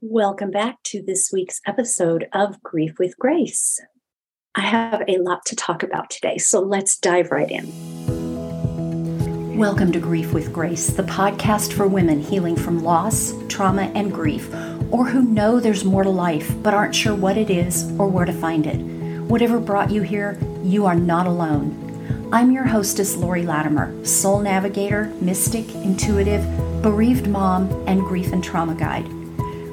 Welcome 0.00 0.52
back 0.52 0.80
to 0.84 1.02
this 1.02 1.32
week's 1.32 1.60
episode 1.66 2.28
of 2.32 2.62
Grief 2.62 3.00
with 3.00 3.18
Grace. 3.18 3.80
I 4.54 4.60
have 4.60 5.02
a 5.08 5.18
lot 5.18 5.44
to 5.46 5.56
talk 5.56 5.82
about 5.82 6.08
today, 6.08 6.38
so 6.38 6.60
let's 6.60 6.96
dive 6.96 7.32
right 7.32 7.50
in. 7.50 7.66
Welcome 9.58 9.90
to 9.90 9.98
Grief 9.98 10.32
with 10.32 10.52
Grace, 10.52 10.90
the 10.90 11.02
podcast 11.02 11.72
for 11.72 11.88
women 11.88 12.20
healing 12.20 12.54
from 12.54 12.84
loss, 12.84 13.34
trauma, 13.48 13.90
and 13.96 14.12
grief, 14.12 14.48
or 14.92 15.04
who 15.04 15.22
know 15.22 15.58
there's 15.58 15.84
more 15.84 16.04
to 16.04 16.10
life 16.10 16.54
but 16.62 16.74
aren't 16.74 16.94
sure 16.94 17.16
what 17.16 17.36
it 17.36 17.50
is 17.50 17.90
or 17.98 18.06
where 18.06 18.24
to 18.24 18.32
find 18.32 18.68
it. 18.68 18.78
Whatever 19.24 19.58
brought 19.58 19.90
you 19.90 20.02
here, 20.02 20.38
you 20.62 20.86
are 20.86 20.94
not 20.94 21.26
alone. 21.26 22.28
I'm 22.32 22.52
your 22.52 22.66
hostess, 22.66 23.16
Lori 23.16 23.42
Latimer, 23.42 24.04
soul 24.04 24.38
navigator, 24.42 25.06
mystic, 25.20 25.74
intuitive, 25.74 26.44
bereaved 26.82 27.26
mom, 27.26 27.68
and 27.88 28.02
grief 28.02 28.32
and 28.32 28.44
trauma 28.44 28.76
guide 28.76 29.17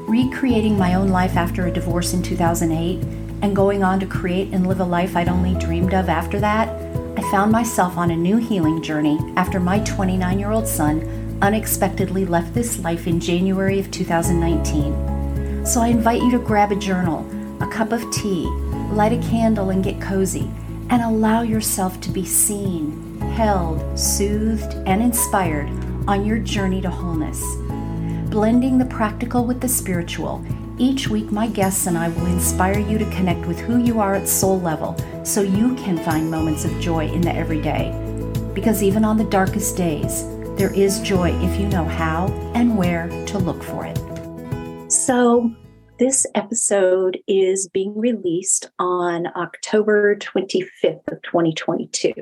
recreating 0.08 0.78
my 0.78 0.94
own 0.94 1.10
life 1.10 1.36
after 1.36 1.66
a 1.66 1.72
divorce 1.72 2.14
in 2.14 2.22
2008 2.22 3.04
and 3.42 3.56
going 3.56 3.84
on 3.84 4.00
to 4.00 4.06
create 4.06 4.54
and 4.54 4.68
live 4.68 4.80
a 4.80 4.86
life 4.86 5.16
I'd 5.16 5.30
only 5.30 5.56
dreamed 5.56 5.94
of 5.94 6.10
after 6.10 6.40
that, 6.40 6.70
I 7.18 7.32
found 7.32 7.52
myself 7.52 7.98
on 7.98 8.12
a 8.12 8.16
new 8.16 8.38
healing 8.38 8.84
journey 8.84 9.18
after 9.36 9.60
my 9.60 9.80
29 9.80 10.38
year 10.40 10.52
old 10.52 10.68
son 10.68 11.38
unexpectedly 11.42 12.24
left 12.26 12.54
this 12.54 12.80
life 12.80 13.08
in 13.08 13.20
January 13.20 13.80
of 13.80 13.90
2019. 13.90 15.66
So 15.66 15.82
I 15.82 15.88
invite 15.88 16.22
you 16.22 16.32
to 16.32 16.40
grab 16.40 16.72
a 16.72 16.76
journal, 16.76 17.26
a 17.62 17.68
cup 17.68 17.92
of 17.92 18.10
tea, 18.12 18.46
light 18.92 19.14
a 19.14 19.28
candle, 19.28 19.72
and 19.72 19.84
get 19.84 20.00
cozy, 20.00 20.52
and 20.92 21.02
allow 21.02 21.42
yourself 21.42 22.00
to 22.02 22.12
be 22.12 22.24
seen, 22.24 23.20
held, 23.20 23.98
soothed, 23.98 24.76
and 24.86 25.02
inspired 25.02 25.68
on 26.08 26.26
your 26.26 26.38
journey 26.38 26.82
to 26.82 26.92
wholeness 26.92 27.44
blending 28.36 28.78
the 28.78 28.84
practical 28.88 29.46
with 29.46 29.62
the 29.62 29.68
spiritual. 29.70 30.46
Each 30.78 31.08
week, 31.08 31.32
my 31.32 31.48
guests 31.48 31.88
and 31.88 31.98
I 31.98 32.10
will 32.10 32.26
inspire 32.26 32.78
you 32.78 32.98
to 32.98 33.10
connect 33.12 33.48
with 33.48 33.58
who 33.58 33.82
you 33.82 34.02
are 34.02 34.14
at 34.14 34.28
soul 34.28 34.60
level 34.60 34.94
so 35.24 35.42
you 35.42 35.74
can 35.76 35.98
find 35.98 36.30
moments 36.30 36.66
of 36.66 36.78
joy 36.82 37.08
in 37.08 37.22
the 37.22 37.34
everyday. 37.34 37.94
Because 38.54 38.84
even 38.84 39.06
on 39.06 39.16
the 39.16 39.24
darkest 39.24 39.78
days, 39.78 40.28
there 40.58 40.74
is 40.74 41.00
joy 41.00 41.32
if 41.46 41.58
you 41.58 41.66
know 41.70 41.86
how 41.86 42.28
and 42.56 42.78
where 42.78 43.08
to 43.28 43.38
look 43.38 43.64
for 43.64 43.86
it. 43.86 43.98
So, 44.92 45.50
this 45.98 46.26
episode 46.36 47.18
is 47.30 47.70
being 47.70 47.98
released 47.98 48.70
on 48.80 49.28
October 49.28 50.18
25th 50.18 51.10
of 51.10 51.22
2022. 51.22 52.14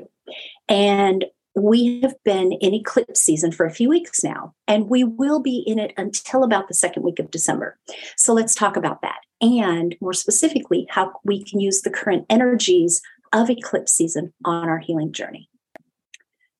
And 0.68 1.24
we 1.54 2.00
have 2.00 2.14
been 2.24 2.52
in 2.52 2.74
eclipse 2.74 3.20
season 3.20 3.52
for 3.52 3.64
a 3.64 3.72
few 3.72 3.88
weeks 3.88 4.24
now, 4.24 4.54
and 4.66 4.88
we 4.88 5.04
will 5.04 5.40
be 5.40 5.62
in 5.66 5.78
it 5.78 5.92
until 5.96 6.42
about 6.42 6.68
the 6.68 6.74
second 6.74 7.02
week 7.02 7.18
of 7.18 7.30
December. 7.30 7.78
So 8.16 8.32
let's 8.32 8.54
talk 8.54 8.76
about 8.76 9.02
that. 9.02 9.20
And 9.40 9.94
more 10.00 10.12
specifically, 10.12 10.86
how 10.90 11.12
we 11.24 11.44
can 11.44 11.60
use 11.60 11.82
the 11.82 11.90
current 11.90 12.26
energies 12.28 13.00
of 13.32 13.50
eclipse 13.50 13.92
season 13.92 14.32
on 14.44 14.68
our 14.68 14.78
healing 14.78 15.12
journey. 15.12 15.48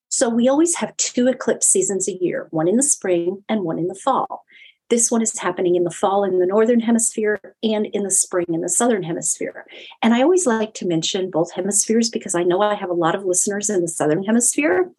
So 0.08 0.28
we 0.28 0.48
always 0.48 0.76
have 0.76 0.96
two 0.96 1.26
eclipse 1.26 1.66
seasons 1.66 2.08
a 2.08 2.12
year, 2.12 2.46
one 2.50 2.68
in 2.68 2.76
the 2.76 2.84
spring 2.84 3.42
and 3.48 3.62
one 3.62 3.80
in 3.80 3.88
the 3.88 3.96
fall. 3.96 4.44
This 4.90 5.10
one 5.10 5.22
is 5.22 5.38
happening 5.38 5.76
in 5.76 5.84
the 5.84 5.90
fall 5.90 6.24
in 6.24 6.38
the 6.38 6.46
northern 6.46 6.80
hemisphere 6.80 7.40
and 7.62 7.86
in 7.86 8.02
the 8.02 8.10
spring 8.10 8.46
in 8.48 8.60
the 8.60 8.68
southern 8.68 9.02
hemisphere. 9.02 9.64
And 10.02 10.14
I 10.14 10.22
always 10.22 10.46
like 10.46 10.74
to 10.74 10.86
mention 10.86 11.30
both 11.30 11.52
hemispheres 11.52 12.10
because 12.10 12.34
I 12.34 12.42
know 12.42 12.60
I 12.60 12.74
have 12.74 12.90
a 12.90 12.94
lot 12.94 13.14
of 13.14 13.24
listeners 13.24 13.70
in 13.70 13.80
the 13.80 13.88
southern 13.88 14.22
hemisphere. 14.24 14.90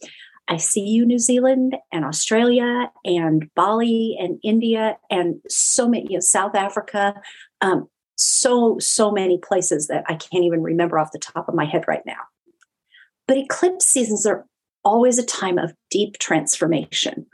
I 0.47 0.57
see 0.57 0.81
you, 0.81 1.05
New 1.05 1.19
Zealand 1.19 1.75
and 1.91 2.05
Australia 2.05 2.91
and 3.03 3.49
Bali 3.55 4.15
and 4.19 4.39
India 4.43 4.97
and 5.09 5.39
so 5.49 5.87
many, 5.87 6.07
you 6.09 6.17
know, 6.17 6.19
South 6.19 6.55
Africa. 6.55 7.15
Um, 7.61 7.87
so, 8.15 8.77
so 8.79 9.11
many 9.11 9.37
places 9.37 9.87
that 9.87 10.03
I 10.07 10.15
can't 10.15 10.45
even 10.45 10.61
remember 10.61 10.97
off 10.99 11.11
the 11.11 11.19
top 11.19 11.49
of 11.49 11.55
my 11.55 11.65
head 11.65 11.85
right 11.87 12.05
now. 12.05 12.21
But 13.27 13.37
eclipse 13.37 13.85
seasons 13.85 14.25
are 14.25 14.45
always 14.83 15.17
a 15.17 15.25
time 15.25 15.57
of 15.57 15.73
deep 15.89 16.17
transformation 16.19 17.25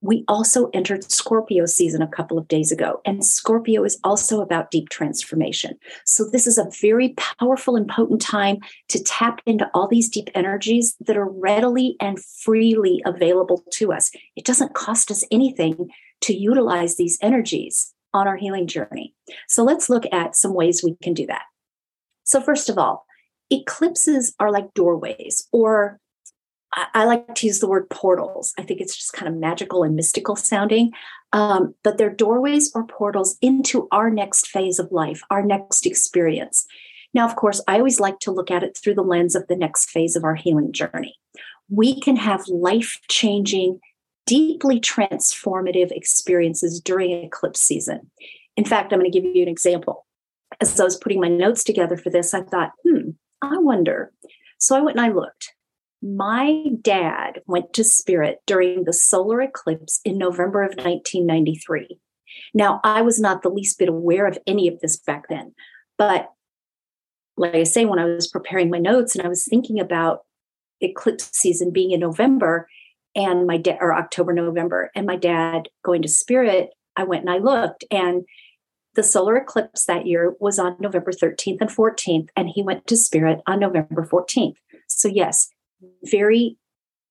we 0.00 0.24
also 0.28 0.68
entered 0.72 1.10
Scorpio 1.10 1.66
season 1.66 2.02
a 2.02 2.08
couple 2.08 2.38
of 2.38 2.48
days 2.48 2.72
ago, 2.72 3.00
and 3.04 3.24
Scorpio 3.24 3.84
is 3.84 3.98
also 4.04 4.40
about 4.40 4.70
deep 4.70 4.88
transformation. 4.88 5.78
So, 6.04 6.24
this 6.24 6.46
is 6.46 6.58
a 6.58 6.70
very 6.80 7.14
powerful 7.38 7.76
and 7.76 7.88
potent 7.88 8.20
time 8.20 8.58
to 8.88 9.02
tap 9.02 9.40
into 9.46 9.70
all 9.74 9.88
these 9.88 10.08
deep 10.08 10.30
energies 10.34 10.96
that 11.00 11.16
are 11.16 11.28
readily 11.28 11.96
and 12.00 12.22
freely 12.22 13.02
available 13.04 13.64
to 13.72 13.92
us. 13.92 14.10
It 14.36 14.44
doesn't 14.44 14.74
cost 14.74 15.10
us 15.10 15.24
anything 15.30 15.90
to 16.22 16.34
utilize 16.34 16.96
these 16.96 17.18
energies 17.20 17.92
on 18.14 18.28
our 18.28 18.36
healing 18.36 18.66
journey. 18.66 19.14
So, 19.48 19.64
let's 19.64 19.90
look 19.90 20.04
at 20.12 20.36
some 20.36 20.54
ways 20.54 20.82
we 20.82 20.96
can 21.02 21.14
do 21.14 21.26
that. 21.26 21.42
So, 22.24 22.40
first 22.40 22.68
of 22.68 22.78
all, 22.78 23.06
eclipses 23.50 24.34
are 24.40 24.50
like 24.50 24.74
doorways 24.74 25.48
or 25.52 25.98
I, 26.74 27.04
like 27.04 27.34
to 27.34 27.46
use 27.46 27.58
the 27.58 27.68
word 27.68 27.88
portals. 27.90 28.54
I 28.58 28.62
think 28.62 28.80
it's 28.80 28.96
just 28.96 29.12
kind 29.12 29.28
of 29.28 29.38
magical 29.38 29.82
and 29.82 29.94
mystical 29.94 30.36
sounding. 30.36 30.92
Um, 31.32 31.74
but 31.82 31.98
they're 31.98 32.10
doorways 32.10 32.72
or 32.74 32.86
portals 32.86 33.36
into 33.42 33.88
our 33.92 34.10
next 34.10 34.48
phase 34.48 34.78
of 34.78 34.90
life, 34.90 35.22
our 35.30 35.42
next 35.42 35.86
experience. 35.86 36.66
Now, 37.14 37.26
of 37.26 37.36
course, 37.36 37.62
I 37.68 37.76
always 37.76 38.00
like 38.00 38.18
to 38.20 38.30
look 38.30 38.50
at 38.50 38.62
it 38.62 38.76
through 38.76 38.94
the 38.94 39.02
lens 39.02 39.34
of 39.34 39.46
the 39.48 39.56
next 39.56 39.90
phase 39.90 40.16
of 40.16 40.24
our 40.24 40.34
healing 40.34 40.72
journey. 40.72 41.14
We 41.68 42.00
can 42.00 42.16
have 42.16 42.48
life 42.48 42.98
changing, 43.08 43.80
deeply 44.26 44.80
transformative 44.80 45.90
experiences 45.90 46.80
during 46.80 47.12
eclipse 47.12 47.60
season. 47.60 48.10
In 48.56 48.64
fact, 48.64 48.92
I'm 48.92 48.98
going 48.98 49.10
to 49.10 49.20
give 49.20 49.36
you 49.36 49.42
an 49.42 49.48
example. 49.48 50.06
As 50.60 50.78
I 50.78 50.84
was 50.84 50.96
putting 50.96 51.20
my 51.20 51.28
notes 51.28 51.64
together 51.64 51.96
for 51.96 52.10
this, 52.10 52.32
I 52.34 52.42
thought, 52.42 52.72
hmm, 52.86 53.10
I 53.42 53.58
wonder. 53.58 54.12
So 54.58 54.76
I 54.76 54.80
went 54.80 54.96
and 54.96 55.06
I 55.06 55.10
looked 55.10 55.52
my 56.02 56.64
dad 56.80 57.40
went 57.46 57.72
to 57.74 57.84
spirit 57.84 58.40
during 58.46 58.84
the 58.84 58.92
solar 58.92 59.40
eclipse 59.40 60.00
in 60.04 60.18
November 60.18 60.62
of 60.62 60.70
1993. 60.70 61.98
Now, 62.54 62.80
I 62.82 63.02
was 63.02 63.20
not 63.20 63.42
the 63.42 63.50
least 63.50 63.78
bit 63.78 63.88
aware 63.88 64.26
of 64.26 64.38
any 64.46 64.68
of 64.68 64.80
this 64.80 64.96
back 64.96 65.28
then, 65.28 65.54
but 65.98 66.30
like 67.36 67.54
I 67.54 67.62
say, 67.62 67.84
when 67.84 67.98
I 67.98 68.04
was 68.04 68.28
preparing 68.28 68.70
my 68.70 68.78
notes 68.78 69.14
and 69.14 69.24
I 69.24 69.28
was 69.28 69.44
thinking 69.44 69.80
about 69.80 70.20
eclipse 70.80 71.30
season 71.32 71.70
being 71.70 71.92
in 71.92 72.00
November 72.00 72.68
and 73.14 73.46
my 73.46 73.56
dad, 73.56 73.78
or 73.80 73.94
October, 73.94 74.32
November, 74.32 74.90
and 74.94 75.06
my 75.06 75.16
dad 75.16 75.68
going 75.84 76.02
to 76.02 76.08
spirit, 76.08 76.70
I 76.96 77.04
went 77.04 77.22
and 77.22 77.30
I 77.30 77.38
looked 77.38 77.84
and 77.90 78.24
the 78.94 79.02
solar 79.02 79.36
eclipse 79.36 79.86
that 79.86 80.06
year 80.06 80.34
was 80.38 80.58
on 80.58 80.76
November 80.78 81.12
13th 81.12 81.58
and 81.60 81.70
14th, 81.70 82.28
and 82.36 82.50
he 82.50 82.62
went 82.62 82.86
to 82.86 82.96
spirit 82.96 83.40
on 83.46 83.58
November 83.58 84.06
14th. 84.10 84.56
So, 84.86 85.08
yes, 85.08 85.48
very 86.04 86.56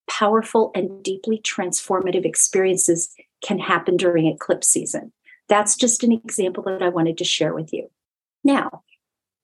powerful 0.09 0.71
and 0.75 1.03
deeply 1.03 1.39
transformative 1.39 2.25
experiences 2.25 3.13
can 3.43 3.59
happen 3.59 3.97
during 3.97 4.27
eclipse 4.27 4.67
season. 4.67 5.11
That's 5.47 5.75
just 5.75 6.03
an 6.03 6.11
example 6.11 6.63
that 6.63 6.81
I 6.81 6.89
wanted 6.89 7.17
to 7.17 7.23
share 7.23 7.53
with 7.53 7.73
you. 7.73 7.89
Now, 8.43 8.83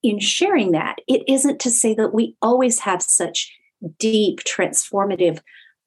in 0.03 0.19
sharing 0.19 0.71
that, 0.71 0.97
it 1.07 1.23
isn't 1.27 1.59
to 1.61 1.71
say 1.71 1.93
that 1.95 2.13
we 2.13 2.35
always 2.41 2.79
have 2.79 3.01
such 3.01 3.51
deep, 3.99 4.39
transformative, 4.41 5.39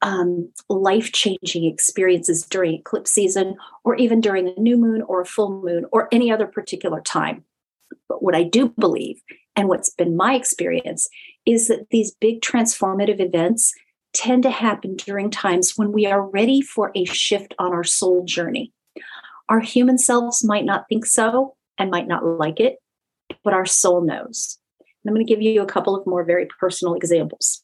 um, 0.02 0.50
life 0.68 1.12
changing 1.12 1.64
experiences 1.64 2.46
during 2.46 2.74
eclipse 2.74 3.10
season, 3.10 3.56
or 3.84 3.94
even 3.96 4.20
during 4.20 4.48
a 4.48 4.60
new 4.60 4.76
moon 4.76 5.02
or 5.02 5.20
a 5.20 5.26
full 5.26 5.62
moon 5.62 5.84
or 5.92 6.08
any 6.12 6.30
other 6.32 6.46
particular 6.46 7.00
time. 7.00 7.44
But 8.08 8.22
what 8.22 8.34
I 8.34 8.44
do 8.44 8.68
believe, 8.78 9.22
and 9.56 9.68
what's 9.68 9.90
been 9.90 10.16
my 10.16 10.34
experience, 10.34 11.08
is 11.46 11.68
that 11.68 11.88
these 11.90 12.14
big 12.20 12.40
transformative 12.40 13.20
events 13.20 13.72
tend 14.12 14.42
to 14.42 14.50
happen 14.50 14.96
during 14.96 15.30
times 15.30 15.74
when 15.76 15.92
we 15.92 16.06
are 16.06 16.28
ready 16.28 16.60
for 16.60 16.90
a 16.94 17.04
shift 17.04 17.54
on 17.58 17.72
our 17.72 17.84
soul 17.84 18.24
journey. 18.24 18.72
Our 19.48 19.60
human 19.60 19.98
selves 19.98 20.44
might 20.44 20.64
not 20.64 20.84
think 20.88 21.06
so 21.06 21.56
and 21.78 21.90
might 21.90 22.08
not 22.08 22.24
like 22.24 22.60
it, 22.60 22.76
but 23.42 23.54
our 23.54 23.66
soul 23.66 24.00
knows. 24.00 24.58
And 24.80 25.10
I'm 25.10 25.14
going 25.14 25.26
to 25.26 25.32
give 25.32 25.42
you 25.42 25.62
a 25.62 25.66
couple 25.66 25.96
of 25.96 26.06
more 26.06 26.24
very 26.24 26.46
personal 26.58 26.94
examples. 26.94 27.62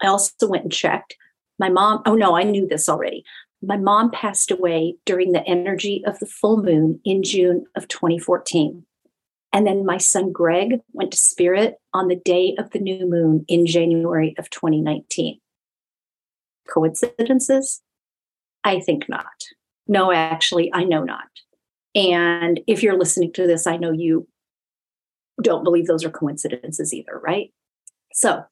I 0.00 0.06
also 0.06 0.48
went 0.48 0.64
and 0.64 0.72
checked. 0.72 1.16
My 1.58 1.68
mom, 1.68 2.02
oh 2.06 2.14
no, 2.14 2.36
I 2.36 2.42
knew 2.44 2.66
this 2.66 2.88
already. 2.88 3.24
My 3.62 3.76
mom 3.76 4.10
passed 4.10 4.50
away 4.50 4.96
during 5.04 5.32
the 5.32 5.46
energy 5.46 6.02
of 6.06 6.18
the 6.18 6.26
full 6.26 6.62
moon 6.62 7.00
in 7.04 7.22
June 7.22 7.66
of 7.76 7.86
2014. 7.88 8.84
And 9.52 9.66
then 9.66 9.84
my 9.84 9.98
son 9.98 10.32
Greg 10.32 10.80
went 10.92 11.10
to 11.12 11.18
Spirit 11.18 11.76
on 11.92 12.08
the 12.08 12.16
day 12.16 12.54
of 12.58 12.70
the 12.70 12.78
new 12.78 13.08
moon 13.08 13.44
in 13.48 13.66
January 13.66 14.34
of 14.38 14.48
2019. 14.48 15.38
Coincidences? 16.68 17.82
I 18.64 18.80
think 18.80 19.08
not. 19.08 19.26
No, 19.86 20.12
actually, 20.12 20.72
I 20.72 20.84
know 20.84 21.04
not. 21.04 21.26
And 21.94 22.60
if 22.66 22.82
you're 22.82 22.98
listening 22.98 23.32
to 23.34 23.46
this, 23.46 23.66
I 23.66 23.76
know 23.76 23.92
you 23.92 24.26
don't 25.42 25.64
believe 25.64 25.86
those 25.86 26.04
are 26.04 26.10
coincidences 26.10 26.94
either, 26.94 27.20
right? 27.22 27.52
So 28.14 28.44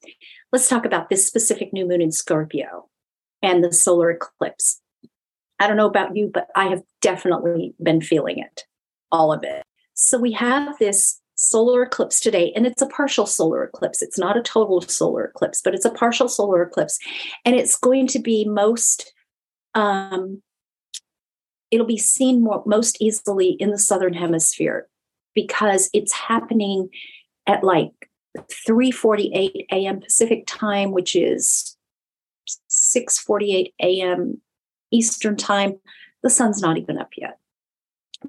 let's 0.53 0.69
talk 0.69 0.85
about 0.85 1.09
this 1.09 1.27
specific 1.27 1.73
new 1.73 1.87
moon 1.87 2.03
in 2.03 2.13
Scorpio 2.13 2.89
and 3.43 3.65
the 3.65 3.73
solar 3.73 4.11
eclipse. 4.11 4.81
I 5.59 5.67
don't 5.67 5.77
know 5.77 5.87
about 5.87 6.17
you, 6.17 6.31
but 6.33 6.49
I 6.57 6.69
have 6.69 6.83
definitely 7.01 7.75
been 7.83 8.01
feeling 8.01 8.39
it. 8.39 8.65
all 9.13 9.33
of 9.33 9.43
it. 9.45 9.65
So 10.01 10.19
we 10.19 10.33
have 10.33 10.79
this 10.79 11.21
solar 11.35 11.83
eclipse 11.83 12.21
today, 12.21 12.53
and 12.57 12.67
it's 12.67 12.83
a 12.83 12.87
partial 12.87 13.27
solar 13.27 13.65
eclipse. 13.65 14.03
It's 14.03 14.19
not 14.19 14.37
a 14.37 14.43
total 14.43 14.81
solar 14.81 15.25
eclipse, 15.25 15.61
but 15.63 15.75
it's 15.75 15.85
a 15.85 15.91
partial 15.91 16.29
solar 16.29 16.63
eclipse. 16.63 16.99
And 17.45 17.55
it's 17.55 17.77
going 17.77 18.07
to 18.09 18.19
be 18.19 18.47
most, 18.47 19.13
um, 19.75 20.43
it'll 21.71 21.87
be 21.87 21.99
seen 21.99 22.43
more, 22.43 22.63
most 22.67 22.97
easily 23.01 23.51
in 23.51 23.71
the 23.71 23.79
Southern 23.79 24.15
Hemisphere 24.15 24.89
because 25.35 25.91
it's 25.93 26.13
happening 26.13 26.89
at 27.47 27.63
like 27.63 28.11
3:48 28.69 29.67
a.m. 29.73 30.01
Pacific 30.01 30.45
time, 30.47 30.93
which 30.93 31.15
is 31.15 31.77
6:48 32.69 33.73
a.m. 33.81 34.41
Eastern 34.91 35.37
time. 35.37 35.79
The 36.23 36.31
sun's 36.31 36.63
not 36.63 36.79
even 36.79 36.99
up 36.99 37.11
yet. 37.17 37.40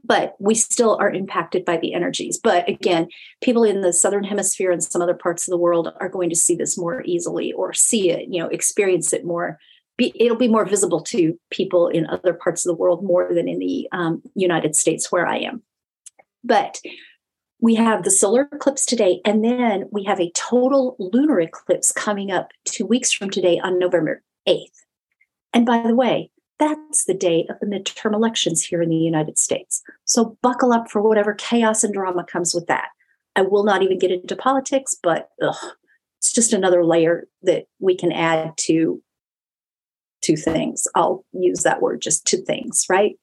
But 0.04 0.36
we 0.40 0.56
still 0.56 0.98
are 1.00 1.12
impacted 1.12 1.66
by 1.66 1.78
the 1.78 1.94
energies. 1.94 2.40
But 2.42 2.68
again, 2.68 3.08
people 3.42 3.64
in 3.64 3.82
the 3.82 3.92
southern 3.92 4.24
hemisphere 4.24 4.72
and 4.72 4.84
some 4.84 5.02
other 5.02 5.14
parts 5.14 5.48
of 5.48 5.52
the 5.52 5.58
world 5.58 5.92
are 6.00 6.10
going 6.10 6.30
to 6.30 6.36
see 6.36 6.56
this 6.56 6.78
more 6.78 7.04
easily 7.04 7.52
or 7.54 7.74
see 7.74 8.10
it, 8.10 8.28
you 8.30 8.42
know, 8.42 8.48
experience 8.48 9.12
it 9.12 9.26
more. 9.26 9.60
Be, 9.98 10.14
it'll 10.16 10.38
be 10.38 10.48
more 10.48 10.66
visible 10.66 11.02
to 11.04 11.38
people 11.50 11.90
in 11.90 12.08
other 12.08 12.34
parts 12.34 12.66
of 12.66 12.70
the 12.70 12.80
world 12.80 13.04
more 13.04 13.34
than 13.34 13.48
in 13.48 13.60
the 13.60 13.88
um, 13.92 14.22
United 14.34 14.76
States 14.76 15.12
where 15.12 15.28
I 15.28 15.40
am. 15.40 15.62
But 16.44 16.80
we 17.60 17.76
have 17.76 18.04
the 18.04 18.12
solar 18.12 18.50
eclipse 18.52 18.86
today, 18.86 19.22
and 19.24 19.44
then 19.44 19.88
we 19.92 20.04
have 20.06 20.20
a 20.20 20.32
total 20.32 20.96
lunar 21.00 21.40
eclipse 21.40 21.92
coming 21.92 22.32
up 22.32 22.50
two 22.66 22.88
weeks 22.88 23.12
from 23.12 23.30
today 23.30 23.60
on 23.64 23.78
November 23.78 24.24
8th. 24.48 24.66
And 25.54 25.66
by 25.66 25.84
the 25.84 25.96
way, 25.96 26.31
that's 26.62 27.06
the 27.06 27.14
day 27.16 27.48
of 27.50 27.60
the 27.60 27.66
midterm 27.66 28.14
elections 28.14 28.64
here 28.64 28.82
in 28.82 28.90
the 28.90 28.96
United 28.96 29.38
States. 29.38 29.82
So 30.06 30.38
buckle 30.44 30.72
up 30.72 30.90
for 30.90 31.02
whatever 31.02 31.34
chaos 31.34 31.84
and 31.84 31.94
drama 31.94 32.24
comes 32.24 32.54
with 32.54 32.68
that. 32.68 32.90
I 33.36 33.42
will 33.42 33.64
not 33.64 33.82
even 33.82 33.98
get 33.98 34.12
into 34.12 34.36
politics, 34.36 34.96
but 35.02 35.30
ugh, 35.42 35.74
it's 36.20 36.32
just 36.32 36.54
another 36.54 36.86
layer 36.86 37.28
that 37.42 37.66
we 37.80 37.96
can 37.98 38.12
add 38.12 38.54
to 38.58 39.02
two 40.22 40.36
things. 40.36 40.88
I'll 40.94 41.26
use 41.32 41.64
that 41.64 41.82
word 41.82 42.02
just 42.02 42.26
two 42.26 42.38
things, 42.38 42.86
right? 42.88 43.16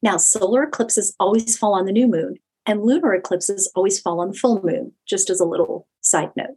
Now, 0.00 0.16
solar 0.16 0.62
eclipses 0.62 1.14
always 1.18 1.58
fall 1.58 1.74
on 1.74 1.86
the 1.86 1.92
new 1.92 2.06
moon, 2.06 2.36
and 2.64 2.84
lunar 2.84 3.12
eclipses 3.14 3.70
always 3.74 3.98
fall 3.98 4.20
on 4.20 4.28
the 4.28 4.38
full 4.38 4.62
moon, 4.62 4.92
just 5.08 5.30
as 5.30 5.40
a 5.40 5.44
little 5.44 5.88
side 6.00 6.30
note. 6.36 6.56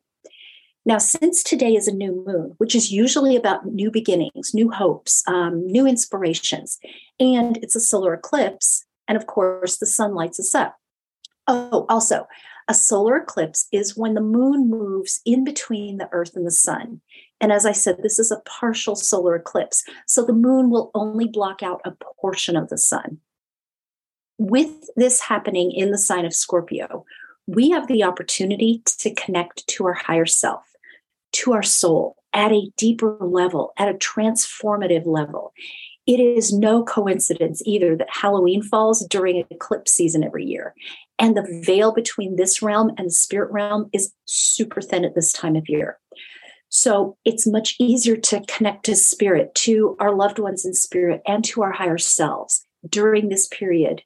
Now, 0.85 0.97
since 0.97 1.43
today 1.43 1.75
is 1.75 1.87
a 1.87 1.95
new 1.95 2.23
moon, 2.25 2.55
which 2.57 2.75
is 2.75 2.91
usually 2.91 3.37
about 3.37 3.65
new 3.65 3.89
beginnings, 3.89 4.53
new 4.53 4.69
hopes, 4.69 5.23
um, 5.27 5.65
new 5.65 5.87
inspirations, 5.87 6.77
and 7.19 7.57
it's 7.57 7.75
a 7.75 7.79
solar 7.79 8.13
eclipse, 8.13 8.85
and 9.07 9.15
of 9.15 9.25
course, 9.25 9.77
the 9.77 9.85
sun 9.85 10.13
lights 10.13 10.41
us 10.41 10.53
up. 10.53 10.77
Oh, 11.47 11.85
also, 11.87 12.27
a 12.67 12.73
solar 12.73 13.15
eclipse 13.17 13.67
is 13.71 13.95
when 13.95 14.13
the 14.13 14.21
moon 14.21 14.69
moves 14.69 15.21
in 15.25 15.45
between 15.45 15.97
the 15.97 16.09
earth 16.11 16.35
and 16.35 16.45
the 16.45 16.51
sun. 16.51 16.99
And 17.39 17.51
as 17.51 17.65
I 17.65 17.71
said, 17.71 17.97
this 18.01 18.19
is 18.19 18.31
a 18.31 18.41
partial 18.41 18.95
solar 18.95 19.35
eclipse. 19.35 19.83
So 20.07 20.23
the 20.23 20.33
moon 20.33 20.69
will 20.69 20.91
only 20.93 21.27
block 21.27 21.61
out 21.61 21.81
a 21.83 21.91
portion 22.21 22.55
of 22.55 22.69
the 22.69 22.77
sun. 22.77 23.19
With 24.37 24.89
this 24.95 25.21
happening 25.21 25.71
in 25.71 25.91
the 25.91 25.97
sign 25.97 26.25
of 26.25 26.33
Scorpio, 26.33 27.05
we 27.47 27.69
have 27.71 27.87
the 27.87 28.03
opportunity 28.03 28.81
to 28.85 29.13
connect 29.13 29.67
to 29.67 29.85
our 29.85 29.93
higher 29.93 30.25
self 30.25 30.72
to 31.43 31.53
our 31.53 31.63
soul 31.63 32.15
at 32.33 32.51
a 32.51 32.71
deeper 32.77 33.17
level, 33.19 33.73
at 33.77 33.89
a 33.89 33.93
transformative 33.93 35.05
level. 35.05 35.53
It 36.05 36.19
is 36.19 36.51
no 36.51 36.83
coincidence 36.83 37.61
either 37.65 37.95
that 37.95 38.09
Halloween 38.09 38.61
falls 38.61 39.05
during 39.07 39.45
eclipse 39.49 39.91
season 39.91 40.23
every 40.23 40.45
year. 40.45 40.73
And 41.19 41.37
the 41.37 41.61
veil 41.65 41.93
between 41.93 42.35
this 42.35 42.61
realm 42.61 42.91
and 42.97 43.07
the 43.07 43.13
spirit 43.13 43.51
realm 43.51 43.89
is 43.93 44.13
super 44.25 44.81
thin 44.81 45.05
at 45.05 45.15
this 45.15 45.31
time 45.31 45.55
of 45.55 45.69
year. 45.69 45.99
So 46.69 47.17
it's 47.23 47.45
much 47.45 47.75
easier 47.79 48.17
to 48.17 48.43
connect 48.47 48.85
to 48.85 48.95
spirit, 48.95 49.53
to 49.55 49.95
our 49.99 50.13
loved 50.13 50.39
ones 50.39 50.65
in 50.65 50.73
spirit, 50.73 51.21
and 51.27 51.45
to 51.45 51.61
our 51.61 51.71
higher 51.71 51.99
selves 51.99 52.65
during 52.89 53.29
this 53.29 53.47
period 53.47 54.01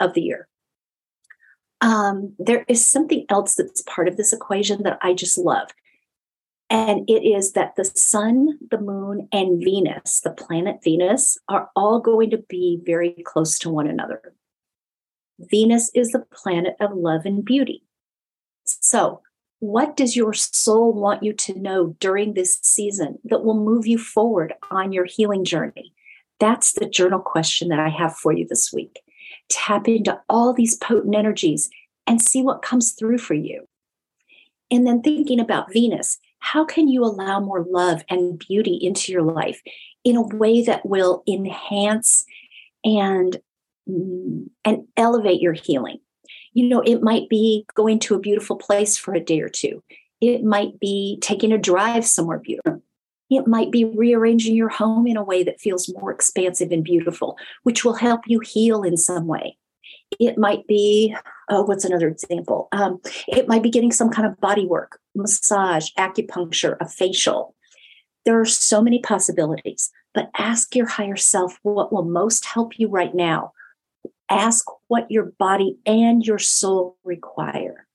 of 0.00 0.14
the 0.14 0.22
year. 0.22 0.48
Um, 1.80 2.34
there 2.38 2.64
is 2.68 2.86
something 2.86 3.24
else 3.30 3.54
that's 3.54 3.82
part 3.82 4.08
of 4.08 4.16
this 4.16 4.32
equation 4.32 4.82
that 4.82 4.98
I 5.00 5.14
just 5.14 5.38
love. 5.38 5.70
And 6.70 7.10
it 7.10 7.26
is 7.26 7.52
that 7.52 7.74
the 7.76 7.84
sun, 7.84 8.56
the 8.70 8.80
moon, 8.80 9.28
and 9.32 9.62
Venus, 9.62 10.20
the 10.20 10.30
planet 10.30 10.76
Venus, 10.84 11.36
are 11.48 11.68
all 11.74 11.98
going 12.00 12.30
to 12.30 12.38
be 12.48 12.80
very 12.86 13.16
close 13.24 13.58
to 13.58 13.70
one 13.70 13.88
another. 13.88 14.32
Venus 15.40 15.90
is 15.94 16.10
the 16.10 16.24
planet 16.32 16.76
of 16.80 16.94
love 16.94 17.26
and 17.26 17.44
beauty. 17.44 17.82
So, 18.64 19.20
what 19.58 19.96
does 19.96 20.16
your 20.16 20.32
soul 20.32 20.92
want 20.92 21.22
you 21.24 21.32
to 21.34 21.58
know 21.58 21.96
during 21.98 22.32
this 22.32 22.58
season 22.62 23.18
that 23.24 23.44
will 23.44 23.62
move 23.62 23.86
you 23.86 23.98
forward 23.98 24.54
on 24.70 24.92
your 24.92 25.04
healing 25.04 25.44
journey? 25.44 25.92
That's 26.38 26.72
the 26.72 26.88
journal 26.88 27.20
question 27.20 27.68
that 27.68 27.80
I 27.80 27.88
have 27.88 28.16
for 28.16 28.32
you 28.32 28.46
this 28.48 28.72
week. 28.72 29.00
Tap 29.50 29.88
into 29.88 30.20
all 30.28 30.54
these 30.54 30.76
potent 30.76 31.14
energies 31.14 31.68
and 32.06 32.22
see 32.22 32.42
what 32.42 32.62
comes 32.62 32.92
through 32.92 33.18
for 33.18 33.34
you. 33.34 33.66
And 34.70 34.86
then 34.86 35.02
thinking 35.02 35.40
about 35.40 35.72
Venus, 35.72 36.18
how 36.40 36.64
can 36.64 36.88
you 36.88 37.04
allow 37.04 37.40
more 37.40 37.64
love 37.68 38.02
and 38.10 38.38
beauty 38.38 38.74
into 38.74 39.12
your 39.12 39.22
life 39.22 39.62
in 40.04 40.16
a 40.16 40.22
way 40.22 40.62
that 40.62 40.84
will 40.84 41.22
enhance 41.28 42.24
and 42.84 43.36
mm, 43.88 44.46
and 44.64 44.84
elevate 44.96 45.40
your 45.40 45.52
healing? 45.52 45.98
You 46.52 46.68
know 46.68 46.80
it 46.80 47.02
might 47.02 47.28
be 47.28 47.64
going 47.74 48.00
to 48.00 48.14
a 48.14 48.20
beautiful 48.20 48.56
place 48.56 48.96
for 48.96 49.14
a 49.14 49.20
day 49.20 49.40
or 49.40 49.48
two. 49.48 49.82
It 50.20 50.42
might 50.42 50.78
be 50.80 51.18
taking 51.20 51.52
a 51.52 51.58
drive 51.58 52.04
somewhere 52.04 52.38
beautiful 52.38 52.82
it 53.30 53.46
might 53.46 53.70
be 53.70 53.84
rearranging 53.84 54.56
your 54.56 54.68
home 54.68 55.06
in 55.06 55.16
a 55.16 55.22
way 55.22 55.44
that 55.44 55.60
feels 55.60 55.88
more 55.88 56.10
expansive 56.10 56.72
and 56.72 56.84
beautiful 56.84 57.38
which 57.62 57.84
will 57.84 57.94
help 57.94 58.22
you 58.26 58.40
heal 58.40 58.82
in 58.82 58.96
some 58.96 59.26
way 59.26 59.56
it 60.18 60.38
might 60.38 60.66
be 60.66 61.14
oh 61.48 61.62
what's 61.62 61.84
another 61.84 62.08
example? 62.08 62.68
Um, 62.72 63.00
it 63.28 63.48
might 63.48 63.62
be 63.62 63.70
getting 63.70 63.92
some 63.92 64.10
kind 64.10 64.26
of 64.26 64.40
body 64.40 64.66
work 64.66 64.98
massage 65.14 65.90
acupuncture 65.98 66.76
a 66.80 66.88
facial. 66.88 67.54
There 68.24 68.40
are 68.40 68.46
so 68.46 68.82
many 68.82 69.00
possibilities 69.00 69.90
but 70.14 70.30
ask 70.36 70.74
your 70.74 70.86
higher 70.86 71.16
self 71.16 71.58
what 71.62 71.92
will 71.92 72.04
most 72.04 72.44
help 72.44 72.78
you 72.78 72.88
right 72.88 73.14
now. 73.14 73.52
Ask 74.28 74.64
what 74.88 75.10
your 75.10 75.32
body 75.38 75.78
and 75.86 76.24
your 76.24 76.38
soul 76.38 76.96
require. 77.04 77.86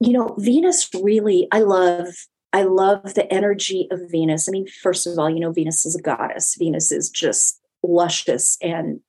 You 0.00 0.12
know 0.12 0.34
venus 0.38 0.88
really 0.94 1.46
i 1.52 1.60
love 1.60 2.08
i 2.52 2.62
love 2.62 3.14
the 3.14 3.30
energy 3.32 3.86
of 3.90 4.00
venus. 4.10 4.48
I 4.48 4.52
mean 4.52 4.66
first 4.66 5.06
of 5.06 5.18
all 5.18 5.30
you 5.30 5.40
know 5.40 5.52
venus 5.52 5.84
is 5.84 5.94
a 5.94 6.02
goddess. 6.02 6.56
Venus 6.58 6.90
is 6.90 7.10
just 7.10 7.60
luscious 7.82 8.58
and 8.62 9.00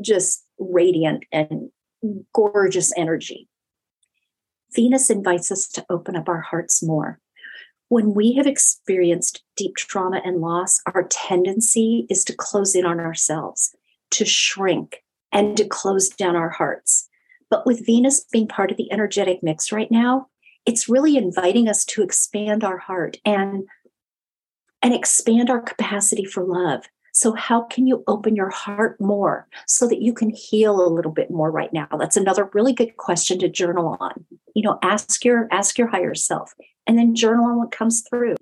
just 0.00 0.44
radiant 0.58 1.24
and 1.32 1.70
gorgeous 2.32 2.92
energy. 2.96 3.48
Venus 4.74 5.10
invites 5.10 5.50
us 5.50 5.66
to 5.68 5.86
open 5.88 6.16
up 6.16 6.28
our 6.28 6.40
hearts 6.40 6.82
more. 6.82 7.20
When 7.88 8.12
we 8.12 8.34
have 8.34 8.46
experienced 8.46 9.42
deep 9.56 9.76
trauma 9.76 10.20
and 10.24 10.40
loss, 10.40 10.80
our 10.86 11.04
tendency 11.04 12.06
is 12.10 12.22
to 12.24 12.36
close 12.36 12.74
in 12.74 12.84
on 12.84 13.00
ourselves, 13.00 13.74
to 14.10 14.26
shrink, 14.26 15.02
and 15.32 15.56
to 15.56 15.66
close 15.66 16.08
down 16.10 16.36
our 16.36 16.50
hearts. 16.50 17.08
But 17.50 17.64
with 17.64 17.86
Venus 17.86 18.24
being 18.30 18.46
part 18.46 18.70
of 18.70 18.76
the 18.76 18.92
energetic 18.92 19.42
mix 19.42 19.72
right 19.72 19.90
now, 19.90 20.26
it's 20.66 20.88
really 20.88 21.16
inviting 21.16 21.66
us 21.66 21.84
to 21.86 22.02
expand 22.02 22.62
our 22.62 22.78
heart 22.78 23.16
and 23.24 23.66
and 24.82 24.94
expand 24.94 25.50
our 25.50 25.60
capacity 25.60 26.24
for 26.24 26.44
love 26.44 26.84
so, 27.12 27.32
how 27.32 27.62
can 27.62 27.86
you 27.86 28.04
open 28.06 28.36
your 28.36 28.50
heart 28.50 29.00
more 29.00 29.48
so 29.66 29.88
that 29.88 30.02
you 30.02 30.12
can 30.12 30.30
heal 30.30 30.80
a 30.80 30.92
little 30.92 31.12
bit 31.12 31.30
more 31.30 31.50
right 31.50 31.72
now? 31.72 31.88
That's 31.98 32.16
another 32.16 32.50
really 32.54 32.72
good 32.72 32.96
question 32.96 33.38
to 33.40 33.48
journal 33.48 33.96
on. 34.00 34.24
You 34.54 34.62
know, 34.62 34.78
ask 34.82 35.24
your 35.24 35.48
ask 35.50 35.78
your 35.78 35.88
higher 35.88 36.14
self 36.14 36.54
and 36.86 36.98
then 36.98 37.14
journal 37.14 37.46
on 37.46 37.58
what 37.58 37.72
comes 37.72 38.02
through. 38.02 38.36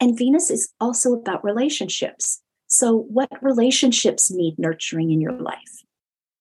And 0.00 0.16
Venus 0.16 0.50
is 0.50 0.72
also 0.80 1.12
about 1.12 1.44
relationships. 1.44 2.40
So, 2.66 2.96
what 2.96 3.30
relationships 3.42 4.30
need 4.30 4.58
nurturing 4.58 5.10
in 5.10 5.20
your 5.20 5.32
life? 5.32 5.84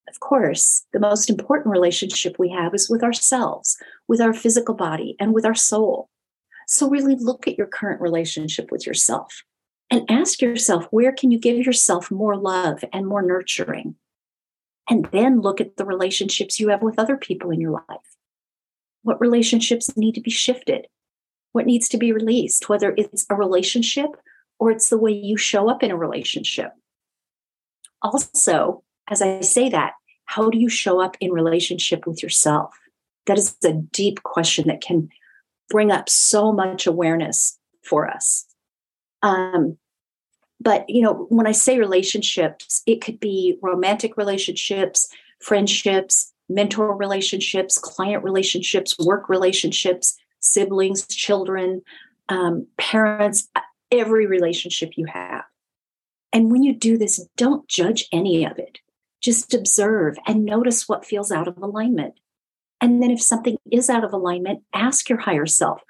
Of 0.08 0.20
course, 0.20 0.86
the 0.94 1.00
most 1.00 1.30
important 1.30 1.72
relationship 1.72 2.38
we 2.40 2.50
have 2.50 2.74
is 2.74 2.90
with 2.90 3.04
ourselves, 3.04 3.78
with 4.08 4.22
our 4.22 4.34
physical 4.34 4.74
body, 4.74 5.16
and 5.20 5.34
with 5.34 5.46
our 5.46 5.56
soul. 5.56 6.10
So, 6.68 6.90
really 6.90 7.16
look 7.16 7.48
at 7.48 7.58
your 7.58 7.68
current 7.68 8.02
relationship 8.02 8.72
with 8.72 8.88
yourself 8.88 9.44
and 9.92 10.10
ask 10.10 10.42
yourself 10.42 10.88
where 10.92 11.12
can 11.12 11.32
you 11.32 11.40
give 11.40 11.58
yourself 11.58 12.12
more 12.12 12.38
love 12.38 12.84
and 12.94 13.08
more 13.08 13.22
nurturing 13.22 13.96
and 14.90 15.06
then 15.12 15.42
look 15.42 15.62
at 15.62 15.78
the 15.78 15.86
relationships 15.86 16.60
you 16.60 16.70
have 16.70 16.82
with 16.82 17.00
other 17.00 17.18
people 17.18 17.52
in 17.52 17.62
your 17.62 17.72
life 17.72 18.16
what 19.04 19.22
relationships 19.22 19.96
need 19.98 20.16
to 20.16 20.22
be 20.22 20.32
shifted 20.32 20.88
what 21.52 21.66
needs 21.66 21.90
to 21.90 21.98
be 21.98 22.12
released 22.12 22.70
whether 22.70 22.94
it's 22.98 23.26
a 23.30 23.36
relationship 23.36 24.10
or 24.60 24.72
it's 24.72 24.90
the 24.90 24.98
way 24.98 25.12
you 25.12 25.38
show 25.38 25.70
up 25.70 25.84
in 25.84 25.92
a 25.92 25.98
relationship 25.98 26.72
also 28.02 28.84
as 29.10 29.22
i 29.22 29.42
say 29.42 29.70
that 29.70 29.94
how 30.30 30.48
do 30.52 30.60
you 30.60 30.70
show 30.70 31.02
up 31.02 31.18
in 31.20 31.32
relationship 31.32 32.06
with 32.06 32.22
yourself? 32.22 32.78
That 33.26 33.40
is 33.40 33.58
a 33.66 33.74
deep 33.74 34.22
question 34.22 34.68
that 34.68 34.80
can 34.80 35.10
bring 35.72 35.90
up 35.90 36.08
so 36.08 36.54
much 36.54 36.86
awareness 36.86 37.58
for 37.84 38.08
us. 38.08 38.46
Um, 39.22 39.78
but 40.62 40.90
you 40.90 41.02
know, 41.02 41.28
when 41.30 41.48
I 41.48 41.52
say 41.52 41.80
relationships, 41.80 42.82
it 42.86 43.02
could 43.02 43.20
be 43.20 43.58
romantic 43.62 44.18
relationships, 44.18 45.08
friendships, 45.40 46.34
mentor 46.50 46.96
relationships, 46.96 47.78
client 47.78 48.24
relationships, 48.24 48.98
work 49.00 49.30
relationships, 49.30 50.18
siblings, 50.40 51.06
children, 51.08 51.82
um, 52.28 52.68
parents, 52.78 53.48
every 53.92 54.26
relationship 54.26 54.92
you 54.96 55.06
have. 55.06 55.44
And 56.34 56.52
when 56.52 56.64
you 56.64 56.74
do 56.74 56.98
this, 56.98 57.26
don't 57.38 57.68
judge 57.68 58.08
any 58.12 58.46
of 58.46 58.58
it. 58.60 58.80
Just 59.22 59.54
observe 59.54 60.18
and 60.28 60.46
notice 60.46 60.88
what 60.88 61.06
feels 61.06 61.32
out 61.32 61.48
of 61.48 61.58
alignment. 61.58 62.16
And 62.82 63.02
then 63.02 63.12
if 63.12 63.22
something 63.22 63.58
is 63.72 63.90
out 63.90 64.04
of 64.04 64.14
alignment, 64.14 64.64
ask 64.74 65.10
your 65.10 65.20
higher 65.20 65.46
self 65.46 65.82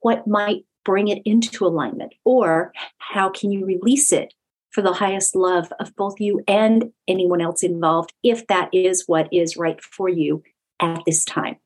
what 0.00 0.26
might 0.26 0.64
bring 0.86 1.08
it 1.08 1.20
into 1.24 1.66
alignment 1.66 2.14
or 2.24 2.72
how 2.98 3.28
can 3.28 3.50
you 3.50 3.66
release 3.66 4.12
it 4.12 4.32
for 4.70 4.82
the 4.82 4.92
highest 4.92 5.34
love 5.34 5.72
of 5.80 5.94
both 5.96 6.20
you 6.20 6.42
and 6.46 6.92
anyone 7.08 7.40
else 7.40 7.62
involved 7.62 8.12
if 8.22 8.46
that 8.46 8.70
is 8.72 9.04
what 9.06 9.28
is 9.32 9.56
right 9.56 9.82
for 9.82 10.08
you 10.08 10.42
at 10.80 11.02
this 11.04 11.24
time. 11.24 11.56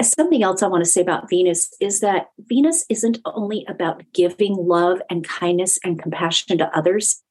Uh, 0.00 0.04
something 0.04 0.42
else 0.42 0.62
I 0.62 0.68
want 0.68 0.84
to 0.84 0.90
say 0.90 1.02
about 1.02 1.28
Venus 1.28 1.74
is 1.80 2.00
that 2.00 2.28
Venus 2.38 2.86
isn't 2.88 3.18
only 3.26 3.66
about 3.68 4.04
giving 4.14 4.54
love 4.54 5.02
and 5.10 5.26
kindness 5.26 5.78
and 5.84 6.00
compassion 6.00 6.58
to 6.58 6.76
others, 6.76 7.22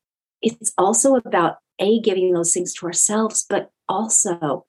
it's 0.41 0.71
also 0.77 1.15
about 1.15 1.57
A, 1.79 1.99
giving 2.01 2.33
those 2.33 2.53
things 2.53 2.73
to 2.75 2.85
ourselves, 2.85 3.45
but 3.49 3.71
also 3.87 4.65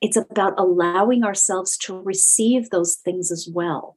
it's 0.00 0.16
about 0.16 0.54
allowing 0.58 1.24
ourselves 1.24 1.78
to 1.78 1.98
receive 1.98 2.70
those 2.70 2.96
things 2.96 3.30
as 3.30 3.48
well. 3.50 3.96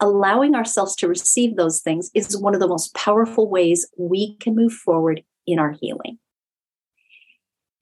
Allowing 0.00 0.54
ourselves 0.54 0.96
to 0.96 1.08
receive 1.08 1.56
those 1.56 1.80
things 1.80 2.10
is 2.14 2.36
one 2.36 2.54
of 2.54 2.60
the 2.60 2.68
most 2.68 2.94
powerful 2.94 3.48
ways 3.48 3.86
we 3.98 4.36
can 4.36 4.54
move 4.54 4.72
forward 4.72 5.22
in 5.46 5.58
our 5.58 5.72
healing. 5.72 6.18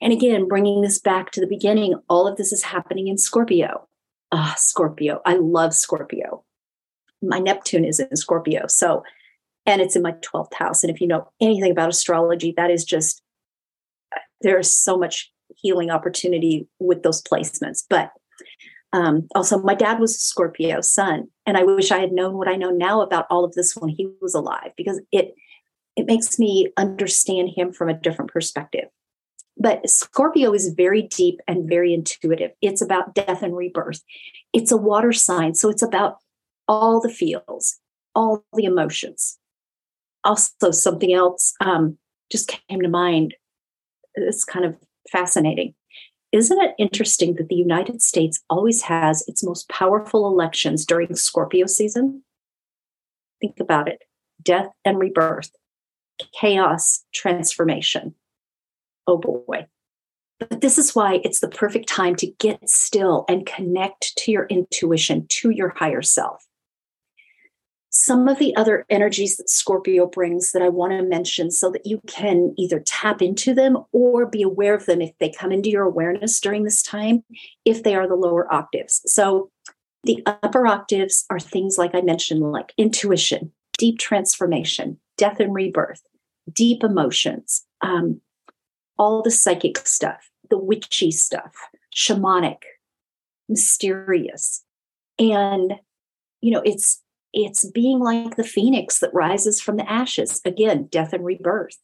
And 0.00 0.12
again, 0.12 0.48
bringing 0.48 0.80
this 0.80 0.98
back 0.98 1.30
to 1.32 1.40
the 1.40 1.46
beginning, 1.46 1.94
all 2.08 2.26
of 2.26 2.36
this 2.36 2.52
is 2.52 2.62
happening 2.62 3.08
in 3.08 3.18
Scorpio. 3.18 3.88
Ah, 4.32 4.54
Scorpio. 4.56 5.20
I 5.24 5.34
love 5.34 5.74
Scorpio. 5.74 6.44
My 7.22 7.38
Neptune 7.38 7.84
is 7.84 7.98
in 7.98 8.16
Scorpio. 8.16 8.66
So, 8.68 9.02
and 9.66 9.80
it's 9.80 9.96
in 9.96 10.02
my 10.02 10.12
12th 10.12 10.54
house. 10.54 10.84
And 10.84 10.94
if 10.94 11.00
you 11.00 11.06
know 11.06 11.30
anything 11.40 11.72
about 11.72 11.88
astrology, 11.88 12.54
that 12.56 12.70
is 12.70 12.84
just, 12.84 13.22
there's 14.40 14.72
so 14.72 14.96
much 14.96 15.32
healing 15.56 15.90
opportunity 15.90 16.68
with 16.78 17.02
those 17.02 17.22
placements. 17.22 17.84
But 17.88 18.12
um, 18.92 19.28
also, 19.34 19.58
my 19.58 19.74
dad 19.74 20.00
was 20.00 20.16
a 20.16 20.18
Scorpio 20.18 20.80
sun, 20.80 21.28
and 21.44 21.56
I 21.56 21.62
wish 21.62 21.90
I 21.90 21.98
had 21.98 22.12
known 22.12 22.38
what 22.38 22.48
I 22.48 22.56
know 22.56 22.70
now 22.70 23.02
about 23.02 23.26
all 23.28 23.44
of 23.44 23.52
this 23.52 23.76
when 23.76 23.90
he 23.90 24.08
was 24.20 24.34
alive, 24.34 24.72
because 24.76 25.00
it 25.12 25.34
it 25.96 26.06
makes 26.06 26.38
me 26.38 26.72
understand 26.76 27.50
him 27.54 27.72
from 27.72 27.88
a 27.88 27.94
different 27.94 28.30
perspective. 28.30 28.88
But 29.56 29.88
Scorpio 29.90 30.54
is 30.54 30.72
very 30.76 31.02
deep 31.02 31.40
and 31.48 31.68
very 31.68 31.92
intuitive. 31.92 32.52
It's 32.62 32.80
about 32.80 33.14
death 33.14 33.42
and 33.42 33.56
rebirth. 33.56 34.02
It's 34.52 34.70
a 34.70 34.76
water 34.76 35.12
sign. 35.12 35.54
So 35.54 35.68
it's 35.68 35.82
about 35.82 36.18
all 36.68 37.00
the 37.00 37.08
feels, 37.08 37.80
all 38.14 38.44
the 38.52 38.64
emotions. 38.64 39.38
Also, 40.22 40.70
something 40.70 41.12
else 41.12 41.54
um, 41.60 41.98
just 42.30 42.48
came 42.68 42.80
to 42.80 42.88
mind. 42.88 43.34
It's 44.14 44.44
kind 44.44 44.64
of 44.64 44.76
fascinating. 45.10 45.74
Isn't 46.30 46.60
it 46.60 46.74
interesting 46.78 47.36
that 47.36 47.48
the 47.48 47.54
United 47.54 48.02
States 48.02 48.40
always 48.50 48.82
has 48.82 49.26
its 49.26 49.42
most 49.42 49.68
powerful 49.68 50.26
elections 50.26 50.84
during 50.84 51.14
Scorpio 51.14 51.66
season? 51.66 52.22
Think 53.40 53.60
about 53.60 53.88
it 53.88 54.02
death 54.42 54.70
and 54.84 54.98
rebirth, 54.98 55.50
chaos, 56.32 57.04
transformation 57.12 58.14
oh 59.08 59.16
boy. 59.16 59.66
But 60.38 60.60
this 60.60 60.78
is 60.78 60.94
why 60.94 61.20
it's 61.24 61.40
the 61.40 61.48
perfect 61.48 61.88
time 61.88 62.14
to 62.16 62.28
get 62.38 62.68
still 62.68 63.24
and 63.28 63.44
connect 63.44 64.16
to 64.18 64.30
your 64.30 64.46
intuition, 64.46 65.26
to 65.30 65.50
your 65.50 65.70
higher 65.70 66.02
self. 66.02 66.46
Some 67.90 68.28
of 68.28 68.38
the 68.38 68.54
other 68.54 68.84
energies 68.90 69.36
that 69.38 69.48
Scorpio 69.48 70.06
brings 70.06 70.52
that 70.52 70.62
I 70.62 70.68
want 70.68 70.92
to 70.92 71.02
mention 71.02 71.50
so 71.50 71.70
that 71.70 71.86
you 71.86 72.00
can 72.06 72.54
either 72.58 72.80
tap 72.80 73.22
into 73.22 73.54
them 73.54 73.78
or 73.92 74.26
be 74.26 74.42
aware 74.42 74.74
of 74.74 74.86
them 74.86 75.00
if 75.00 75.16
they 75.18 75.30
come 75.30 75.52
into 75.52 75.70
your 75.70 75.84
awareness 75.84 76.38
during 76.38 76.64
this 76.64 76.82
time, 76.82 77.24
if 77.64 77.82
they 77.82 77.94
are 77.94 78.06
the 78.06 78.14
lower 78.14 78.52
octaves. 78.52 79.00
So 79.06 79.50
the 80.04 80.22
upper 80.26 80.66
octaves 80.66 81.24
are 81.30 81.40
things 81.40 81.78
like 81.78 81.94
I 81.94 82.02
mentioned, 82.02 82.40
like 82.40 82.72
intuition, 82.76 83.52
deep 83.78 83.98
transformation, 83.98 84.98
death 85.16 85.40
and 85.40 85.54
rebirth, 85.54 86.02
deep 86.52 86.84
emotions, 86.84 87.64
um, 87.80 88.20
all 88.98 89.22
the 89.22 89.30
psychic 89.30 89.78
stuff, 89.78 90.30
the 90.50 90.58
witchy 90.58 91.10
stuff, 91.10 91.54
shamanic, 91.94 92.62
mysterious. 93.48 94.64
And, 95.18 95.74
you 96.40 96.50
know, 96.52 96.62
it's 96.64 97.02
it's 97.32 97.68
being 97.70 98.00
like 98.00 98.36
the 98.36 98.44
phoenix 98.44 99.00
that 99.00 99.14
rises 99.14 99.60
from 99.60 99.76
the 99.76 99.90
ashes. 99.90 100.40
Again, 100.44 100.88
death 100.90 101.12
and 101.12 101.24
rebirth. 101.24 101.76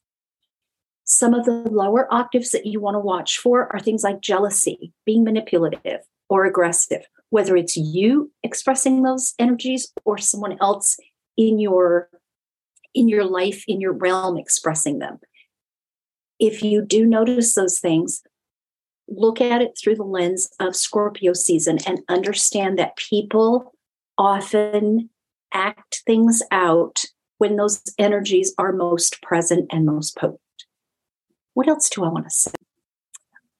Some 1.04 1.34
of 1.34 1.44
the 1.44 1.52
lower 1.52 2.12
octaves 2.12 2.50
that 2.50 2.66
you 2.66 2.80
want 2.80 2.94
to 2.94 3.00
watch 3.00 3.38
for 3.38 3.70
are 3.72 3.80
things 3.80 4.02
like 4.02 4.20
jealousy, 4.20 4.92
being 5.04 5.22
manipulative 5.22 6.00
or 6.30 6.46
aggressive, 6.46 7.02
whether 7.28 7.56
it's 7.56 7.76
you 7.76 8.32
expressing 8.42 9.02
those 9.02 9.34
energies 9.38 9.92
or 10.04 10.16
someone 10.16 10.56
else 10.60 10.96
in 11.36 11.58
your 11.58 12.08
in 12.94 13.08
your 13.08 13.24
life 13.24 13.64
in 13.66 13.80
your 13.80 13.92
realm 13.92 14.38
expressing 14.38 15.00
them 15.00 15.18
if 16.38 16.62
you 16.62 16.82
do 16.82 17.06
notice 17.06 17.54
those 17.54 17.78
things, 17.78 18.22
look 19.08 19.40
at 19.40 19.62
it 19.62 19.78
through 19.78 19.96
the 19.96 20.02
lens 20.02 20.48
of 20.60 20.76
Scorpio 20.76 21.32
season 21.32 21.78
and 21.86 22.00
understand 22.08 22.78
that 22.78 22.96
people 22.96 23.74
often 24.18 25.10
act 25.54 26.02
things 26.06 26.42
out 26.50 27.04
when 27.38 27.56
those 27.56 27.82
energies 27.98 28.52
are 28.58 28.72
most 28.72 29.22
present 29.22 29.66
and 29.70 29.86
most 29.86 30.16
potent. 30.16 30.40
What 31.54 31.68
else 31.68 31.88
do 31.88 32.04
I 32.04 32.08
want 32.08 32.24
to 32.24 32.30
say? 32.30 32.50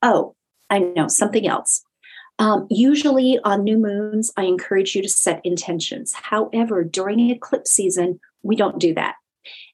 Oh, 0.03 0.35
I 0.69 0.81
know 0.81 1.09
something 1.09 1.47
else. 1.47 1.83
Um, 2.39 2.67
usually 2.69 3.39
on 3.45 3.63
new 3.63 3.79
moons, 3.79 4.33
I 4.37 4.45
encourage 4.45 4.95
you 4.97 5.03
to 5.03 5.09
set 5.09 5.41
intentions. 5.45 6.13
However, 6.15 6.83
during 6.83 7.31
eclipse 7.31 7.71
season, 7.71 8.19
we 8.43 8.57
don't 8.57 8.81
do 8.81 8.93
that. 8.95 9.15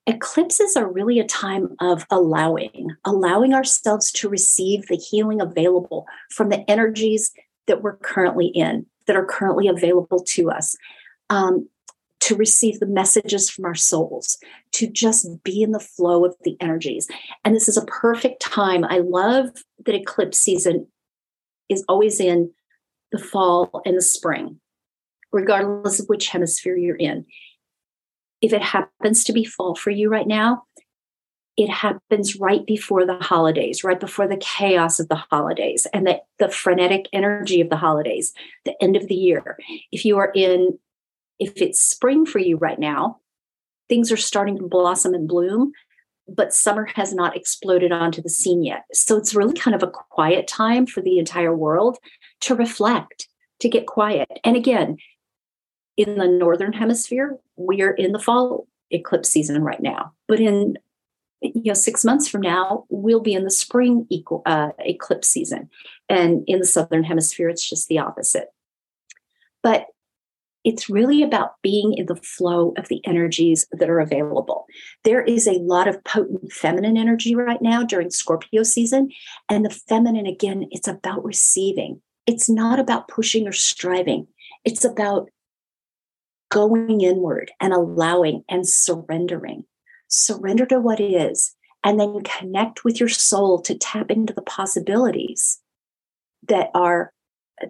Eclipses 0.07 0.77
are 0.77 0.91
really 0.91 1.19
a 1.21 1.27
time 1.27 1.75
of 1.81 2.05
allowing, 2.11 2.91
allowing 3.05 3.55
ourselves 3.55 4.13
to 4.13 4.29
receive 4.29 4.87
the 4.87 4.97
healing 4.97 5.41
available 5.41 6.07
from 6.31 6.49
the 6.49 6.69
energies 6.71 7.33
that 7.67 7.83
we're 7.83 7.97
currently 7.97 8.49
in, 8.49 8.87
that 9.07 9.17
are 9.17 9.25
currently 9.25 9.69
available 9.69 10.23
to 10.25 10.51
us. 10.51 10.77
Um, 11.31 11.69
to 12.21 12.37
receive 12.37 12.79
the 12.79 12.87
messages 12.87 13.51
from 13.51 13.65
our 13.65 13.75
souls, 13.75 14.39
to 14.73 14.87
just 14.87 15.43
be 15.43 15.63
in 15.63 15.73
the 15.73 15.81
flow 15.81 16.25
of 16.25 16.37
the 16.45 16.57
energies. 16.61 17.09
And 17.45 17.55
this 17.55 17.69
is 17.69 17.77
a 17.77 17.87
perfect 17.87 18.41
time. 18.41 18.85
I 18.85 18.99
love 18.99 19.51
that 19.87 19.95
eclipse 19.95 20.39
season 20.39 20.87
is 21.69 21.85
always 21.89 22.21
in 22.21 22.53
the 23.13 23.19
fall 23.19 23.83
and 23.85 23.97
the 23.97 24.03
spring, 24.03 24.61
regardless 25.33 25.99
of 25.99 26.07
which 26.07 26.29
hemisphere 26.29 26.77
you're 26.77 26.97
in 26.97 27.25
if 28.41 28.53
it 28.53 28.63
happens 28.63 29.25
to 29.25 29.33
be 29.33 29.45
fall 29.45 29.75
for 29.75 29.91
you 29.91 30.09
right 30.09 30.27
now, 30.27 30.65
it 31.57 31.69
happens 31.69 32.37
right 32.37 32.65
before 32.67 33.05
the 33.05 33.19
holidays, 33.19 33.85
right 33.85 34.01
before 34.01 34.27
the 34.27 34.39
chaos 34.39 34.99
of 34.99 35.09
the 35.09 35.23
holidays 35.31 35.87
and 35.93 36.07
the, 36.07 36.21
the 36.39 36.49
frenetic 36.49 37.07
energy 37.13 37.61
of 37.61 37.69
the 37.69 37.77
holidays, 37.77 38.33
the 38.65 38.75
end 38.83 38.97
of 38.97 39.09
the 39.09 39.15
year. 39.15 39.59
If 39.93 40.05
you 40.05 40.19
are 40.19 40.33
in, 40.35 40.79
if 41.41 41.61
it's 41.61 41.81
spring 41.81 42.27
for 42.27 42.39
you 42.39 42.59
right 42.59 42.79
now, 42.79 43.19
things 43.89 44.13
are 44.13 44.17
starting 44.17 44.59
to 44.59 44.69
blossom 44.69 45.15
and 45.15 45.27
bloom, 45.27 45.73
but 46.29 46.55
summer 46.55 46.87
has 46.95 47.13
not 47.13 47.37
exploded 47.37 47.91
onto 47.91 48.23
the 48.23 48.29
scene 48.29 48.63
yet. 48.63 48.85
So 48.93 49.17
it's 49.17 49.35
really 49.35 49.55
kind 49.55 49.75
of 49.75 49.83
a 49.83 49.91
quiet 49.91 50.47
time 50.47 50.87
for 50.87 51.01
the 51.01 51.19
entire 51.19 51.57
world 51.57 51.99
to 52.43 52.55
reflect, 52.55 53.27
to 53.61 53.69
get 53.69 53.87
quiet. 53.87 54.29
And 54.45 54.55
again, 54.55 54.99
in 55.97 56.19
the 56.19 56.29
northern 56.29 56.73
hemisphere, 56.73 57.37
we 57.57 57.83
are 57.83 57.91
in 57.91 58.13
the 58.13 58.19
fall 58.19 58.69
eclipse 58.91 59.31
season 59.31 59.63
right 59.63 59.83
now. 59.83 60.13
But 60.29 60.41
in 60.41 60.77
you 61.41 61.63
know 61.65 61.75
six 61.75 62.05
months 62.05 62.29
from 62.29 62.43
now, 62.43 62.85
we'll 62.91 63.21
be 63.21 63.35
in 63.35 63.45
the 63.45 63.51
spring 63.51 64.07
equal, 64.11 64.43
uh, 64.47 64.71
eclipse 64.79 65.29
season, 65.29 65.71
and 66.09 66.45
in 66.47 66.59
the 66.59 66.67
southern 66.67 67.03
hemisphere, 67.03 67.49
it's 67.49 67.69
just 67.69 67.89
the 67.89 67.99
opposite. 67.99 68.49
But 69.63 69.87
it's 70.65 70.91
really 70.91 71.23
about 71.23 71.55
being 71.63 71.95
in 71.95 72.07
the 72.07 72.17
flow 72.17 72.75
of 72.77 72.89
the 72.89 73.01
energies 73.07 73.67
that 73.73 73.89
are 73.89 74.01
available. 74.01 74.67
There 75.05 75.23
is 75.23 75.47
a 75.47 75.53
lot 75.53 75.89
of 75.89 76.03
potent 76.05 76.53
feminine 76.53 76.97
energy 76.97 77.35
right 77.35 77.63
now 77.63 77.83
during 77.83 78.11
Scorpio 78.11 78.63
season. 78.63 79.11
And 79.49 79.65
the 79.65 79.71
feminine, 79.71 80.27
again, 80.27 80.67
it's 80.71 80.89
about 80.89 81.25
receiving. 81.25 82.03
It's 82.27 82.49
not 82.51 82.79
about 82.79 83.09
pushing 83.09 83.49
or 83.49 83.53
striving, 83.53 84.27
it's 84.65 84.85
about 84.85 85.31
going 86.51 87.01
inward 87.01 87.51
and 87.61 87.73
allowing 87.73 88.45
and 88.49 88.69
surrendering. 88.69 89.65
Surrender 90.09 90.67
to 90.67 90.81
what 90.81 91.01
is, 91.01 91.55
and 91.83 91.99
then 91.99 92.21
connect 92.23 92.85
with 92.85 93.01
your 93.01 93.09
soul 93.09 93.63
to 93.63 93.79
tap 93.79 94.11
into 94.11 94.35
the 94.35 94.43
possibilities 94.43 95.61
that 96.49 96.71
are 96.75 97.13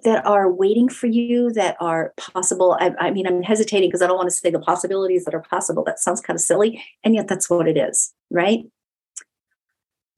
that 0.05 0.25
are 0.27 0.51
waiting 0.51 0.89
for 0.89 1.07
you 1.07 1.53
that 1.53 1.77
are 1.81 2.13
possible. 2.17 2.77
I, 2.81 2.93
I 2.99 3.11
mean 3.11 3.27
i'm 3.27 3.43
hesitating 3.43 3.89
because 3.89 4.03
i 4.03 4.07
don't 4.07 4.17
want 4.17 4.29
to 4.29 4.35
say 4.35 4.51
the 4.51 4.59
possibilities 4.59 5.25
that 5.25 5.35
are 5.35 5.43
possible. 5.43 5.85
That 5.85 5.99
sounds 5.99 6.21
kind 6.21 6.37
of 6.37 6.41
silly 6.41 6.83
and 7.05 7.15
yet 7.15 7.29
that's 7.29 7.51
what 7.51 7.69
it 7.69 7.77
is 7.77 8.13
right? 8.31 8.65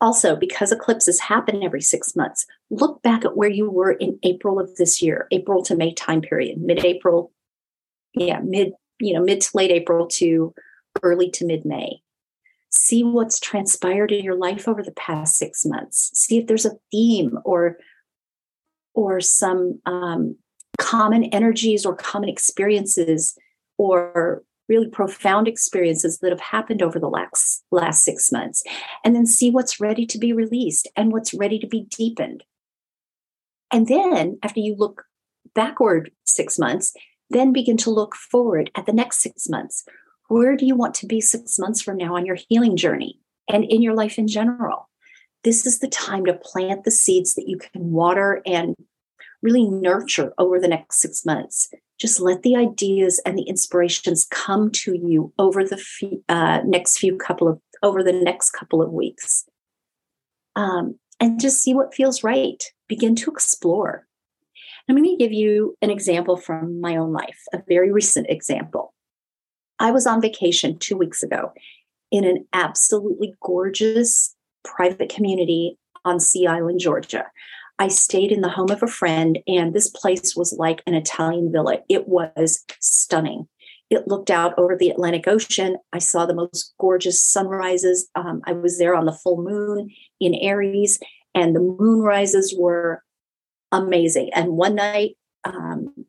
Also 0.01 0.35
because 0.35 0.73
eclipses 0.73 1.21
happen 1.21 1.63
every 1.63 1.81
six 1.81 2.17
months 2.17 2.47
look 2.71 3.03
back 3.03 3.25
at 3.25 3.37
where 3.37 3.51
you 3.51 3.71
were 3.71 3.93
in 3.93 4.19
april 4.25 4.59
of 4.59 4.75
this 4.77 5.01
year 5.01 5.27
april 5.31 5.63
to 5.63 5.77
may 5.77 5.95
time 5.95 6.21
period 6.21 6.59
mid-april 6.59 7.31
yeah 8.15 8.41
mid 8.43 8.73
you 8.99 9.15
know 9.15 9.23
mid 9.23 9.41
to 9.41 9.51
late 9.55 9.71
april 9.71 10.09
to 10.09 10.53
early 11.03 11.31
to 11.31 11.47
mid-may. 11.47 12.03
See 12.71 13.05
what's 13.05 13.39
transpired 13.39 14.13
in 14.13 14.25
your 14.25 14.35
life 14.35 14.67
over 14.67 14.83
the 14.83 14.93
past 14.93 15.37
six 15.37 15.65
months. 15.65 16.11
See 16.15 16.39
if 16.39 16.47
there's 16.47 16.65
a 16.65 16.79
theme 16.91 17.39
or 17.45 17.77
or 18.95 19.21
some 19.21 19.81
um, 19.87 20.37
common 20.79 21.25
energies 21.25 21.85
or 21.85 21.95
common 21.95 22.29
experiences 22.29 23.37
or 23.79 24.43
really 24.69 24.89
profound 24.89 25.49
experiences 25.49 26.19
that 26.19 26.31
have 26.31 26.41
happened 26.41 26.83
over 26.83 26.99
the 26.99 27.09
last 27.09 27.65
last 27.71 28.05
six 28.05 28.31
months 28.33 28.63
and 29.05 29.15
then 29.15 29.27
see 29.27 29.51
what's 29.51 29.81
ready 29.81 30.07
to 30.07 30.19
be 30.19 30.33
released 30.33 30.89
and 30.97 31.13
what's 31.13 31.35
ready 31.35 31.59
to 31.59 31.67
be 31.67 31.87
deepened. 31.91 32.45
And 33.71 33.89
then 33.89 34.39
after 34.43 34.61
you 34.61 34.75
look 34.77 35.05
backward 35.55 36.11
six 36.25 36.59
months 36.59 36.95
then 37.33 37.53
begin 37.53 37.77
to 37.79 37.91
look 37.91 38.15
forward 38.15 38.71
at 38.75 38.87
the 38.87 38.93
next 38.93 39.21
six 39.21 39.49
months. 39.49 39.85
Where 40.29 40.57
do 40.57 40.67
you 40.67 40.77
want 40.77 40.95
to 40.97 41.07
be 41.07 41.21
six 41.21 41.59
months 41.59 41.83
from 41.83 41.97
now 41.97 42.15
on 42.17 42.27
your 42.27 42.37
healing 42.49 42.77
journey 42.77 43.19
and 43.49 43.65
in 43.65 43.83
your 43.83 43.95
life 43.95 44.19
in 44.19 44.29
general 44.29 44.89
this 45.45 45.67
is 45.67 45.81
the 45.81 45.89
time 45.89 46.25
to 46.27 46.35
plant 46.35 46.85
the 46.85 46.91
seeds 46.91 47.35
that 47.35 47.49
you 47.49 47.59
can 47.59 47.91
water 47.91 48.43
and 48.47 48.77
really 49.43 49.69
nurture 49.69 50.33
over 50.39 50.61
the 50.61 50.69
next 50.69 51.01
six 51.01 51.27
months. 51.27 51.73
Just 51.99 52.21
let 52.21 52.43
the 52.43 52.57
ideas 52.57 53.21
and 53.27 53.37
the 53.37 53.43
inspirations 53.43 54.27
come 54.31 54.71
to 54.73 54.97
you 54.97 55.33
over 55.39 55.65
the 55.65 55.83
uh, 56.29 56.61
next 56.65 56.99
few 56.99 57.17
couple 57.17 57.49
of 57.49 57.61
over 57.83 58.03
the 58.03 58.13
next 58.13 58.51
couple 58.51 58.81
of 58.81 58.93
weeks, 58.93 59.45
um, 60.55 60.97
and 61.19 61.41
just 61.41 61.61
see 61.61 61.75
what 61.75 61.95
feels 61.95 62.23
right. 62.23 62.63
Begin 62.89 63.17
to 63.17 63.31
explore. 63.31 64.07
I'm 64.89 64.97
going 64.97 65.09
to 65.09 65.17
give 65.17 65.33
you 65.33 65.77
an 65.83 65.91
example 65.91 66.37
from 66.37 66.81
my 66.81 66.97
own 66.97 67.13
life, 67.13 67.39
a 67.53 67.63
very 67.69 67.93
recent 67.93 68.29
example. 68.29 68.95
I 69.79 69.91
was 69.91 70.07
on 70.07 70.21
vacation 70.21 70.79
two 70.79 70.97
weeks 70.97 71.23
ago 71.23 71.53
in 72.11 72.25
an 72.25 72.47
absolutely 72.53 73.35
gorgeous 73.43 74.37
private 74.65 75.09
community 75.09 75.79
on 76.05 76.21
Sea 76.21 76.47
Island, 76.47 76.81
Georgia. 76.81 77.27
I 77.79 77.89
stayed 77.89 78.33
in 78.33 78.43
the 78.43 78.49
home 78.49 78.71
of 78.71 78.83
a 78.83 78.87
friend, 78.87 79.39
and 79.47 79.75
this 79.75 79.89
place 79.89 80.37
was 80.37 80.55
like 80.59 80.83
an 80.87 80.95
Italian 80.95 81.51
villa. 81.51 81.79
It 81.89 82.07
was 82.09 82.65
stunning. 82.81 83.49
It 83.91 84.09
looked 84.09 84.31
out 84.31 84.59
over 84.59 84.77
the 84.77 84.91
Atlantic 84.91 85.27
Ocean. 85.27 85.77
I 85.93 85.99
saw 85.99 86.25
the 86.25 86.35
most 86.35 86.75
gorgeous 86.79 87.23
sunrises. 87.23 88.09
Um, 88.15 88.41
I 88.47 88.53
was 88.53 88.79
there 88.79 88.95
on 88.95 89.05
the 89.05 89.13
full 89.13 89.43
moon 89.43 89.91
in 90.21 90.35
Aries, 90.35 90.99
and 91.35 91.55
the 91.55 91.61
moonrises 91.61 92.55
were 92.57 93.03
amazing. 93.71 94.31
And 94.35 94.53
one 94.53 94.77
night, 94.77 95.17
um, 95.45 96.07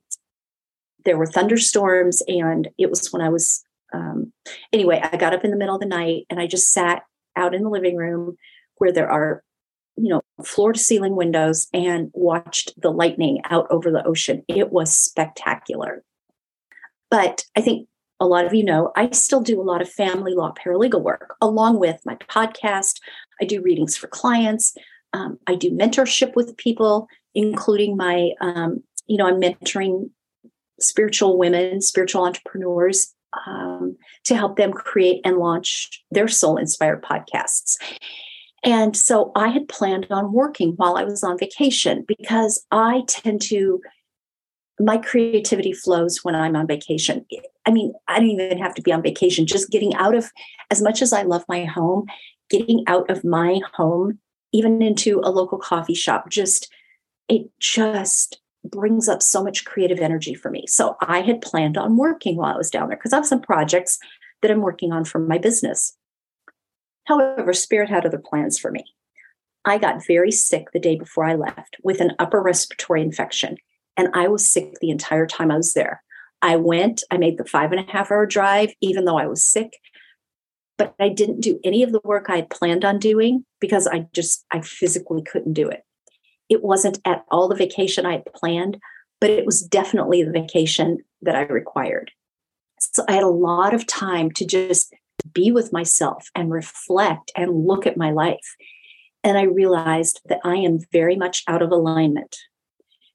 there 1.05 1.17
were 1.17 1.25
thunderstorms, 1.25 2.21
and 2.27 2.69
it 2.77 2.89
was 2.89 3.11
when 3.11 3.21
I 3.21 3.29
was, 3.29 3.63
um, 3.93 4.31
anyway, 4.71 5.01
I 5.03 5.17
got 5.17 5.33
up 5.33 5.43
in 5.43 5.51
the 5.51 5.57
middle 5.57 5.75
of 5.75 5.81
the 5.81 5.87
night 5.87 6.25
and 6.29 6.39
I 6.39 6.47
just 6.47 6.71
sat 6.71 7.03
out 7.35 7.55
in 7.55 7.63
the 7.63 7.69
living 7.69 7.95
room 7.95 8.37
where 8.83 8.91
there 8.91 9.09
are 9.09 9.41
you 9.95 10.09
know 10.09 10.21
floor 10.43 10.73
to 10.73 10.79
ceiling 10.79 11.15
windows 11.15 11.67
and 11.73 12.11
watched 12.13 12.73
the 12.81 12.91
lightning 12.91 13.39
out 13.49 13.65
over 13.69 13.89
the 13.89 14.05
ocean. 14.05 14.43
It 14.49 14.73
was 14.73 14.93
spectacular. 14.93 16.03
But 17.09 17.45
i 17.55 17.61
think 17.61 17.87
a 18.19 18.27
lot 18.27 18.45
of 18.45 18.53
you 18.53 18.65
know 18.65 18.91
i 18.97 19.09
still 19.11 19.39
do 19.39 19.61
a 19.61 19.69
lot 19.71 19.81
of 19.81 19.89
family 19.89 20.33
law 20.33 20.53
paralegal 20.53 21.01
work 21.01 21.35
along 21.39 21.79
with 21.79 22.01
my 22.05 22.15
podcast. 22.15 22.99
I 23.41 23.45
do 23.45 23.61
readings 23.61 23.95
for 23.95 24.07
clients. 24.07 24.75
Um, 25.13 25.37
i 25.47 25.55
do 25.55 25.71
mentorship 25.71 26.35
with 26.35 26.57
people 26.57 27.07
including 27.33 27.95
my 27.95 28.31
um, 28.41 28.83
you 29.07 29.17
know 29.17 29.27
i'm 29.27 29.39
mentoring 29.39 30.09
spiritual 30.81 31.37
women 31.37 31.79
spiritual 31.81 32.25
entrepreneurs 32.25 33.13
um, 33.47 33.95
to 34.25 34.35
help 34.35 34.57
them 34.57 34.73
create 34.73 35.21
and 35.23 35.37
launch 35.37 36.03
their 36.11 36.27
soul 36.27 36.57
inspired 36.57 37.03
podcasts. 37.03 37.77
And 38.63 38.95
so 38.95 39.31
I 39.35 39.49
had 39.49 39.67
planned 39.67 40.07
on 40.09 40.31
working 40.31 40.73
while 40.77 40.95
I 40.95 41.03
was 41.03 41.23
on 41.23 41.37
vacation 41.37 42.05
because 42.07 42.65
I 42.71 43.03
tend 43.07 43.41
to, 43.43 43.81
my 44.79 44.97
creativity 44.97 45.73
flows 45.73 46.19
when 46.23 46.33
I'm 46.33 46.55
on 46.55 46.65
vacation. 46.67 47.25
I 47.65 47.71
mean, 47.71 47.93
I 48.07 48.19
don't 48.19 48.29
even 48.29 48.57
have 48.57 48.73
to 48.75 48.81
be 48.81 48.91
on 48.91 49.03
vacation, 49.03 49.45
just 49.45 49.69
getting 49.69 49.93
out 49.95 50.15
of, 50.15 50.31
as 50.71 50.81
much 50.81 51.01
as 51.01 51.11
I 51.13 51.23
love 51.23 51.43
my 51.49 51.65
home, 51.65 52.05
getting 52.49 52.83
out 52.87 53.09
of 53.09 53.23
my 53.23 53.59
home, 53.75 54.19
even 54.53 54.81
into 54.81 55.19
a 55.23 55.29
local 55.29 55.57
coffee 55.57 55.93
shop, 55.93 56.29
just, 56.29 56.71
it 57.27 57.49
just 57.59 58.39
brings 58.63 59.09
up 59.09 59.21
so 59.21 59.43
much 59.43 59.65
creative 59.65 59.99
energy 59.99 60.33
for 60.33 60.49
me. 60.49 60.65
So 60.67 60.95
I 61.01 61.21
had 61.21 61.41
planned 61.41 61.77
on 61.77 61.97
working 61.97 62.37
while 62.37 62.53
I 62.53 62.57
was 62.57 62.69
down 62.69 62.87
there 62.87 62.97
because 62.97 63.11
I 63.11 63.17
have 63.17 63.25
some 63.25 63.41
projects 63.41 63.99
that 64.41 64.51
I'm 64.51 64.61
working 64.61 64.93
on 64.93 65.03
for 65.03 65.19
my 65.19 65.37
business. 65.37 65.97
However, 67.05 67.53
Spirit 67.53 67.89
had 67.89 68.05
other 68.05 68.21
plans 68.23 68.57
for 68.57 68.71
me. 68.71 68.83
I 69.65 69.77
got 69.77 70.05
very 70.05 70.31
sick 70.31 70.67
the 70.73 70.79
day 70.79 70.95
before 70.97 71.25
I 71.25 71.35
left 71.35 71.77
with 71.83 72.01
an 72.01 72.11
upper 72.19 72.41
respiratory 72.41 73.01
infection, 73.01 73.57
and 73.95 74.09
I 74.13 74.27
was 74.27 74.49
sick 74.49 74.75
the 74.79 74.89
entire 74.89 75.25
time 75.25 75.51
I 75.51 75.57
was 75.57 75.73
there. 75.73 76.03
I 76.41 76.57
went, 76.57 77.03
I 77.09 77.17
made 77.17 77.37
the 77.37 77.45
five 77.45 77.71
and 77.71 77.79
a 77.79 77.91
half 77.91 78.11
hour 78.11 78.25
drive, 78.25 78.73
even 78.81 79.05
though 79.05 79.17
I 79.17 79.27
was 79.27 79.47
sick, 79.47 79.77
but 80.77 80.93
I 80.99 81.09
didn't 81.09 81.39
do 81.39 81.59
any 81.63 81.83
of 81.83 81.91
the 81.91 82.01
work 82.03 82.25
I 82.27 82.37
had 82.37 82.49
planned 82.49 82.83
on 82.83 82.99
doing 82.99 83.45
because 83.61 83.87
I 83.87 84.07
just, 84.13 84.45
I 84.51 84.59
physically 84.61 85.21
couldn't 85.21 85.53
do 85.53 85.69
it. 85.69 85.83
It 86.49 86.61
wasn't 86.61 86.99
at 87.05 87.23
all 87.31 87.47
the 87.47 87.55
vacation 87.55 88.05
I 88.05 88.13
had 88.13 88.33
planned, 88.33 88.77
but 89.21 89.29
it 89.29 89.45
was 89.45 89.61
definitely 89.61 90.23
the 90.23 90.31
vacation 90.31 90.97
that 91.21 91.35
I 91.35 91.43
required. 91.43 92.11
So 92.79 93.05
I 93.07 93.13
had 93.13 93.23
a 93.23 93.27
lot 93.29 93.73
of 93.73 93.87
time 93.87 94.29
to 94.31 94.45
just 94.45 94.93
be 95.31 95.51
with 95.51 95.73
myself 95.73 96.29
and 96.35 96.51
reflect 96.51 97.31
and 97.35 97.65
look 97.65 97.87
at 97.87 97.97
my 97.97 98.11
life. 98.11 98.55
And 99.23 99.37
I 99.37 99.43
realized 99.43 100.21
that 100.25 100.39
I 100.43 100.57
am 100.57 100.79
very 100.91 101.15
much 101.15 101.43
out 101.47 101.61
of 101.61 101.71
alignment. 101.71 102.35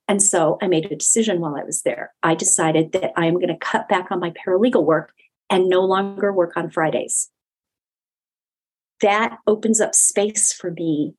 And 0.09 0.23
so 0.23 0.57
I 0.63 0.69
made 0.69 0.91
a 0.91 0.97
decision 0.97 1.41
while 1.41 1.55
I 1.55 1.65
was 1.65 1.83
there. 1.83 2.15
I 2.23 2.35
decided 2.35 2.93
that 2.93 3.13
I'm 3.15 3.35
going 3.35 3.49
to 3.49 3.59
cut 3.59 3.89
back 3.89 4.11
on 4.11 4.21
my 4.21 4.31
paralegal 4.31 4.85
work 4.85 5.13
and 5.51 5.69
no 5.69 5.83
longer 5.83 6.33
work 6.33 6.57
on 6.57 6.71
Fridays. 6.71 7.31
That 9.03 9.39
opens 9.47 9.81
up 9.81 9.95
space 9.95 10.53
for 10.53 10.71
me 10.71 11.15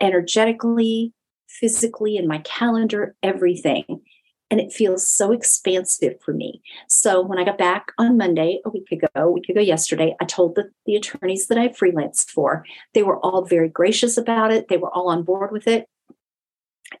energetically, 0.00 1.12
physically 1.48 2.16
in 2.16 2.28
my 2.28 2.38
calendar, 2.38 3.16
everything. 3.22 4.02
And 4.50 4.60
it 4.60 4.72
feels 4.72 5.06
so 5.06 5.32
expansive 5.32 6.20
for 6.22 6.32
me. 6.32 6.62
So 6.88 7.20
when 7.20 7.38
I 7.38 7.44
got 7.44 7.58
back 7.58 7.92
on 7.98 8.16
Monday, 8.16 8.60
a 8.64 8.70
week 8.70 8.90
ago, 8.90 9.06
a 9.14 9.30
week 9.30 9.48
ago 9.48 9.60
yesterday, 9.60 10.16
I 10.20 10.24
told 10.24 10.54
the, 10.54 10.70
the 10.86 10.96
attorneys 10.96 11.48
that 11.48 11.58
I 11.58 11.68
freelanced 11.68 12.30
for. 12.30 12.64
They 12.94 13.02
were 13.02 13.18
all 13.18 13.44
very 13.44 13.68
gracious 13.68 14.16
about 14.16 14.50
it. 14.50 14.68
They 14.68 14.78
were 14.78 14.90
all 14.90 15.10
on 15.10 15.22
board 15.22 15.52
with 15.52 15.68
it. 15.68 15.86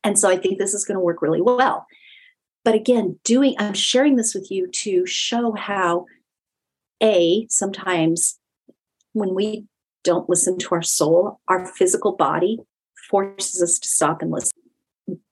And 0.04 0.18
so 0.18 0.28
I 0.28 0.36
think 0.36 0.58
this 0.58 0.74
is 0.74 0.84
going 0.84 0.96
to 0.96 1.00
work 1.00 1.22
really 1.22 1.40
well. 1.40 1.86
But 2.64 2.74
again, 2.74 3.18
doing, 3.24 3.54
I'm 3.58 3.72
sharing 3.72 4.16
this 4.16 4.34
with 4.34 4.50
you 4.50 4.68
to 4.70 5.06
show 5.06 5.52
how, 5.52 6.04
A, 7.02 7.46
sometimes 7.48 8.38
when 9.14 9.34
we 9.34 9.64
don't 10.04 10.28
listen 10.28 10.58
to 10.58 10.74
our 10.74 10.82
soul, 10.82 11.40
our 11.48 11.66
physical 11.66 12.12
body 12.12 12.58
forces 13.08 13.62
us 13.62 13.78
to 13.78 13.88
stop 13.88 14.20
and 14.20 14.30
listen. 14.30 14.57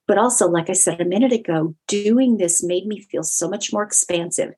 But 0.07 0.17
also, 0.17 0.47
like 0.47 0.69
I 0.69 0.73
said 0.73 1.01
a 1.01 1.05
minute 1.05 1.33
ago, 1.33 1.75
doing 1.87 2.37
this 2.37 2.63
made 2.63 2.87
me 2.87 3.01
feel 3.01 3.23
so 3.23 3.49
much 3.49 3.73
more 3.73 3.83
expansive. 3.83 4.53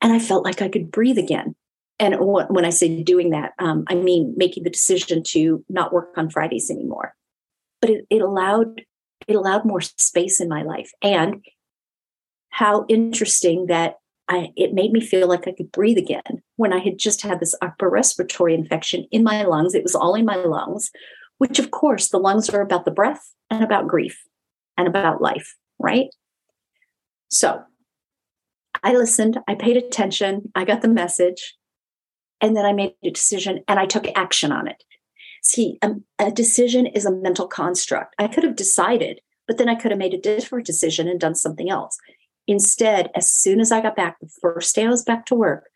And 0.00 0.12
I 0.12 0.18
felt 0.18 0.44
like 0.44 0.62
I 0.62 0.68
could 0.68 0.90
breathe 0.90 1.18
again. 1.18 1.54
And 1.98 2.16
when 2.18 2.64
I 2.64 2.70
say 2.70 3.02
doing 3.02 3.30
that, 3.30 3.52
um, 3.58 3.84
I 3.86 3.94
mean 3.94 4.34
making 4.36 4.64
the 4.64 4.70
decision 4.70 5.22
to 5.24 5.64
not 5.68 5.92
work 5.92 6.12
on 6.16 6.30
Fridays 6.30 6.70
anymore. 6.70 7.14
But 7.80 7.90
it, 7.90 8.06
it 8.10 8.22
allowed 8.22 8.82
it 9.28 9.36
allowed 9.36 9.64
more 9.64 9.80
space 9.80 10.40
in 10.40 10.48
my 10.48 10.62
life. 10.62 10.90
And 11.00 11.44
how 12.48 12.86
interesting 12.88 13.66
that 13.66 13.96
I, 14.28 14.48
it 14.56 14.74
made 14.74 14.92
me 14.92 15.00
feel 15.00 15.28
like 15.28 15.46
I 15.46 15.52
could 15.52 15.70
breathe 15.70 15.98
again 15.98 16.42
when 16.56 16.72
I 16.72 16.78
had 16.78 16.98
just 16.98 17.22
had 17.22 17.38
this 17.38 17.54
upper 17.60 17.88
respiratory 17.88 18.54
infection 18.54 19.06
in 19.12 19.22
my 19.22 19.44
lungs. 19.44 19.74
It 19.74 19.82
was 19.82 19.94
all 19.94 20.14
in 20.14 20.24
my 20.24 20.36
lungs, 20.36 20.90
which, 21.38 21.58
of 21.58 21.70
course, 21.70 22.08
the 22.08 22.18
lungs 22.18 22.48
are 22.50 22.60
about 22.60 22.84
the 22.84 22.90
breath 22.90 23.32
and 23.50 23.62
about 23.62 23.86
grief 23.86 24.24
and 24.76 24.88
about 24.88 25.22
life, 25.22 25.56
right? 25.78 26.06
So 27.28 27.62
I 28.82 28.94
listened, 28.94 29.38
I 29.48 29.54
paid 29.54 29.76
attention, 29.76 30.50
I 30.54 30.64
got 30.64 30.82
the 30.82 30.88
message, 30.88 31.56
and 32.40 32.56
then 32.56 32.64
I 32.64 32.72
made 32.72 32.94
a 33.04 33.10
decision 33.10 33.62
and 33.68 33.78
I 33.78 33.86
took 33.86 34.06
action 34.16 34.52
on 34.52 34.66
it. 34.66 34.82
See, 35.42 35.78
a, 35.82 35.92
a 36.18 36.30
decision 36.30 36.86
is 36.86 37.04
a 37.04 37.12
mental 37.12 37.46
construct. 37.46 38.14
I 38.18 38.28
could 38.28 38.44
have 38.44 38.56
decided, 38.56 39.20
but 39.46 39.58
then 39.58 39.68
I 39.68 39.74
could 39.74 39.90
have 39.90 39.98
made 39.98 40.14
a 40.14 40.20
different 40.20 40.66
decision 40.66 41.08
and 41.08 41.18
done 41.18 41.34
something 41.34 41.70
else. 41.70 41.98
Instead, 42.46 43.10
as 43.14 43.30
soon 43.30 43.60
as 43.60 43.70
I 43.70 43.80
got 43.80 43.96
back, 43.96 44.18
the 44.20 44.30
first 44.40 44.74
day 44.74 44.84
I 44.84 44.88
was 44.88 45.04
back 45.04 45.26
to 45.26 45.34
work, 45.34 45.68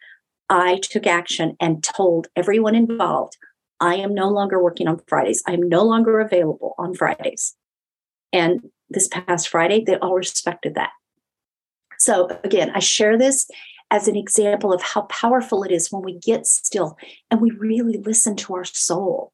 I 0.48 0.78
took 0.82 1.06
action 1.06 1.56
and 1.60 1.82
told 1.82 2.28
everyone 2.36 2.74
involved, 2.74 3.36
I 3.80 3.96
am 3.96 4.14
no 4.14 4.28
longer 4.28 4.62
working 4.62 4.88
on 4.88 5.00
Fridays. 5.06 5.42
I 5.46 5.52
am 5.52 5.68
no 5.68 5.82
longer 5.82 6.20
available 6.20 6.74
on 6.78 6.94
Fridays. 6.94 7.54
And 8.32 8.60
this 8.90 9.08
past 9.08 9.48
Friday, 9.48 9.84
they 9.84 9.96
all 9.96 10.14
respected 10.14 10.74
that. 10.74 10.90
So, 11.98 12.28
again, 12.44 12.70
I 12.74 12.80
share 12.80 13.18
this 13.18 13.48
as 13.90 14.08
an 14.08 14.16
example 14.16 14.72
of 14.72 14.82
how 14.82 15.02
powerful 15.02 15.62
it 15.62 15.70
is 15.70 15.90
when 15.90 16.02
we 16.02 16.18
get 16.18 16.46
still 16.46 16.96
and 17.30 17.40
we 17.40 17.50
really 17.52 17.98
listen 17.98 18.36
to 18.36 18.54
our 18.54 18.64
soul. 18.64 19.32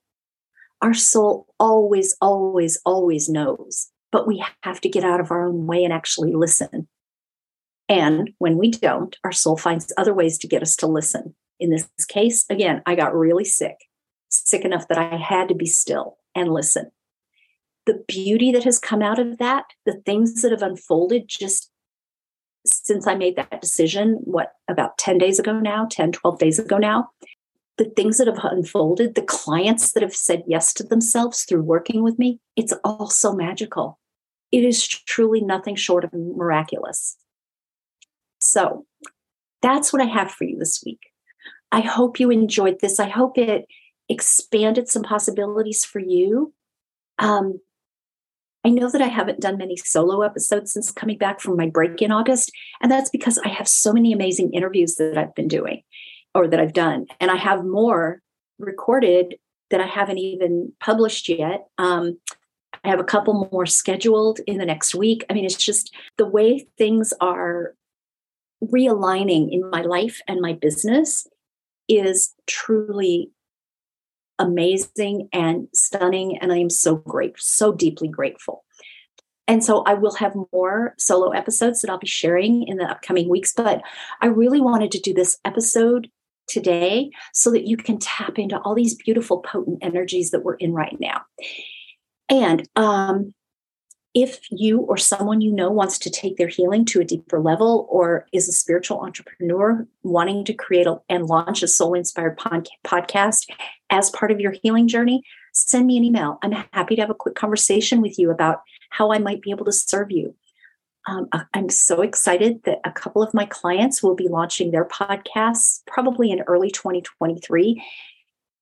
Our 0.81 0.95
soul 0.95 1.47
always, 1.59 2.15
always, 2.21 2.79
always 2.85 3.29
knows, 3.29 3.89
but 4.11 4.27
we 4.27 4.45
have 4.63 4.81
to 4.83 4.89
get 4.89 5.05
out 5.05 5.21
of 5.21 5.31
our 5.31 5.47
own 5.47 5.67
way 5.67 5.85
and 5.85 5.93
actually 5.93 6.33
listen. 6.35 6.89
And 7.89 8.31
when 8.39 8.59
we 8.59 8.71
don't, 8.71 9.17
our 9.25 9.33
soul 9.33 9.57
finds 9.57 9.93
other 9.97 10.15
ways 10.15 10.39
to 10.39 10.49
get 10.49 10.63
us 10.63 10.77
to 10.77 10.87
listen. 10.87 11.35
In 11.61 11.71
this 11.71 11.89
case, 12.09 12.45
again, 12.51 12.83
I 12.87 12.95
got 12.95 13.15
really 13.15 13.45
sick, 13.45 13.77
sick 14.29 14.65
enough 14.65 14.89
that 14.89 14.99
I 14.99 15.17
had 15.17 15.49
to 15.49 15.55
be 15.55 15.67
still 15.67 16.19
and 16.35 16.53
listen. 16.53 16.91
The 17.87 18.03
beauty 18.07 18.53
that 18.53 18.65
has 18.65 18.79
come 18.79 19.03
out 19.03 19.19
of 19.19 19.39
that, 19.39 19.65
the 19.87 20.01
things 20.07 20.41
that 20.43 20.53
have 20.53 20.63
unfolded 20.63 21.25
just 21.29 21.71
since 22.65 23.07
I 23.07 23.15
made 23.15 23.37
that 23.37 23.61
decision, 23.61 24.21
what, 24.23 24.53
about 24.69 24.99
10 24.99 25.19
days 25.19 25.39
ago 25.39 25.59
now, 25.59 25.87
10, 25.91 26.13
12 26.13 26.39
days 26.39 26.59
ago 26.59 26.79
now, 26.79 27.11
the 27.79 27.87
things 27.87 28.19
that 28.19 28.29
have 28.29 28.39
unfolded, 28.43 29.15
the 29.15 29.23
clients 29.23 29.93
that 29.93 30.03
have 30.03 30.15
said 30.15 30.45
yes 30.47 30.73
to 30.75 30.85
themselves 30.85 31.43
through 31.43 31.63
working 31.63 32.03
with 32.03 32.19
me, 32.19 32.39
it's 32.55 32.73
all 32.85 33.09
so 33.09 33.33
magical. 33.33 33.99
It 34.53 34.65
is 34.65 34.87
truly 34.87 35.41
nothing 35.41 35.75
short 35.75 36.05
of 36.05 36.13
miraculous. 36.13 37.17
So 38.41 38.87
that's 39.63 39.93
what 39.93 40.03
I 40.03 40.07
have 40.07 40.31
for 40.31 40.45
you 40.45 40.59
this 40.59 40.83
week. 40.85 41.01
I 41.71 41.81
hope 41.81 42.21
you 42.21 42.31
enjoyed 42.31 42.81
this. 42.81 43.01
I 43.01 43.09
hope 43.09 43.39
it 43.39 43.67
expanded 44.09 44.89
some 44.89 45.03
possibilities 45.03 45.85
for 45.85 46.01
you. 46.01 46.53
Um, 47.19 47.61
I 48.65 48.71
know 48.71 48.91
that 48.91 49.03
I 49.03 49.09
haven't 49.09 49.41
done 49.41 49.59
many 49.59 49.77
solo 49.77 50.23
episodes 50.23 50.73
since 50.73 50.93
coming 50.93 51.19
back 51.19 51.41
from 51.41 51.57
my 51.57 51.69
break 51.69 52.01
in 52.01 52.13
August. 52.13 52.53
And 52.81 52.91
that's 52.91 53.11
because 53.11 53.39
I 53.39 53.49
have 53.49 53.67
so 53.67 53.93
many 53.93 54.13
amazing 54.13 54.53
interviews 54.53 54.97
that 54.97 55.19
I've 55.19 55.35
been 55.35 55.49
doing 55.49 55.83
or 56.35 56.47
that 56.47 56.61
I've 56.61 56.73
done. 56.73 57.07
And 57.21 57.31
I 57.31 57.37
have 57.37 57.65
more 57.65 58.23
recorded 58.59 59.37
that 59.71 59.81
I 59.81 59.87
haven't 59.87 60.19
even 60.19 60.73
published 60.81 61.29
yet. 61.29 61.67
Um, 61.79 62.19
I 62.85 62.89
have 62.89 63.01
a 63.01 63.05
couple 63.05 63.49
more 63.53 63.67
scheduled 63.67 64.41
in 64.47 64.59
the 64.59 64.67
next 64.67 64.95
week. 64.95 65.25
I 65.29 65.35
mean, 65.35 65.45
it's 65.45 65.57
just 65.57 65.95
the 66.19 66.27
way 66.27 66.67
things 66.79 67.13
are 67.21 67.75
realigning 68.63 69.53
in 69.53 69.69
my 69.71 69.83
life 69.83 70.21
and 70.29 70.41
my 70.41 70.53
business 70.53 71.27
is 71.89 72.35
truly 72.47 73.31
amazing 74.43 75.29
and 75.33 75.69
stunning. 75.75 76.39
And 76.39 76.53
I 76.53 76.59
am 76.59 76.71
so 76.71 76.97
grateful, 76.97 77.41
so 77.41 77.73
deeply 77.73 78.09
grateful. 78.09 78.65
And 79.49 79.65
so 79.65 79.83
I 79.83 79.95
will 79.95 80.15
have 80.15 80.35
more 80.53 80.95
solo 80.99 81.31
episodes 81.31 81.81
that 81.81 81.91
I'll 81.91 81.99
be 81.99 82.07
sharing 82.07 82.67
in 82.67 82.77
the 82.77 82.85
upcoming 82.85 83.29
weeks. 83.29 83.53
But 83.53 83.83
I 84.21 84.27
really 84.27 84.61
wanted 84.61 84.93
to 84.93 85.01
do 85.01 85.13
this 85.13 85.39
episode 85.45 86.09
today 86.47 87.11
so 87.33 87.51
that 87.51 87.67
you 87.67 87.77
can 87.77 87.99
tap 87.99 88.39
into 88.39 88.59
all 88.61 88.75
these 88.75 88.95
beautiful, 88.95 89.39
potent 89.41 89.79
energies 89.83 90.31
that 90.31 90.45
we're 90.45 90.55
in 90.55 90.73
right 90.73 90.97
now. 91.01 91.23
And 92.29 92.69
um, 92.77 93.35
if 94.15 94.41
you 94.51 94.81
or 94.81 94.97
someone 94.97 95.41
you 95.41 95.51
know 95.53 95.71
wants 95.71 95.99
to 95.99 96.11
take 96.11 96.37
their 96.37 96.49
healing 96.49 96.85
to 96.85 97.01
a 97.01 97.05
deeper 97.05 97.41
level 97.41 97.87
or 97.91 98.27
is 98.33 98.49
a 98.49 98.53
spiritual 98.53 99.01
entrepreneur 99.01 99.87
wanting 100.03 100.45
to 100.45 100.53
create 100.53 100.87
a, 100.87 101.01
and 101.09 101.27
launch 101.27 101.63
a 101.63 101.69
soul 101.69 101.95
inspired 101.95 102.39
podcast 102.39 103.51
as 103.91 104.11
part 104.11 104.31
of 104.31 104.41
your 104.41 104.53
healing 104.63 104.87
journey, 104.87 105.23
send 105.53 105.87
me 105.87 105.97
an 105.97 106.05
email. 106.05 106.39
I'm 106.43 106.53
happy 106.73 106.97
to 106.97 107.03
have 107.03 107.11
a 107.11 107.15
quick 107.15 107.35
conversation 107.35 108.03
with 108.03 108.19
you 108.19 108.31
about 108.31 108.61
how 108.91 109.13
I 109.13 109.19
might 109.19 109.43
be 109.43 109.51
able 109.51 109.65
to 109.65 109.73
serve 109.73 110.11
you. 110.11 110.35
Um, 111.09 111.29
I'm 111.53 111.69
so 111.69 112.03
excited 112.03 112.63
that 112.65 112.81
a 112.85 112.93
couple 112.93 113.23
of 113.23 113.35
my 113.35 113.45
clients 113.45 114.03
will 114.03 114.15
be 114.15 114.29
launching 114.29 114.71
their 114.71 114.85
podcasts 114.85 115.81
probably 115.87 116.31
in 116.31 116.43
early 116.43 116.71
2023. 116.71 117.83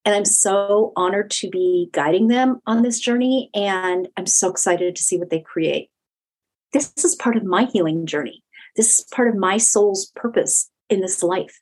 And 0.05 0.15
I'm 0.15 0.25
so 0.25 0.93
honored 0.97 1.31
to 1.33 1.51
be 1.51 1.91
guiding 1.93 2.29
them 2.29 2.61
on 2.67 2.83
this 2.83 2.99
journey. 2.99 3.51
And 3.55 4.09
I'm 4.17 4.27
so 4.27 4.51
excited 4.51 4.97
to 4.97 5.03
see 5.03 5.19
what 5.19 5.31
they 5.31 5.41
create. 5.41 5.91
This 6.73 6.93
is 7.05 7.15
part 7.15 7.37
of 7.37 7.45
my 7.45 7.65
healing 7.65 8.07
journey. 8.07 8.43
This 8.77 8.99
is 8.99 9.05
part 9.13 9.29
of 9.29 9.35
my 9.35 9.59
soul's 9.59 10.11
purpose 10.17 10.71
in 10.89 11.01
this 11.01 11.23
life. 11.23 11.61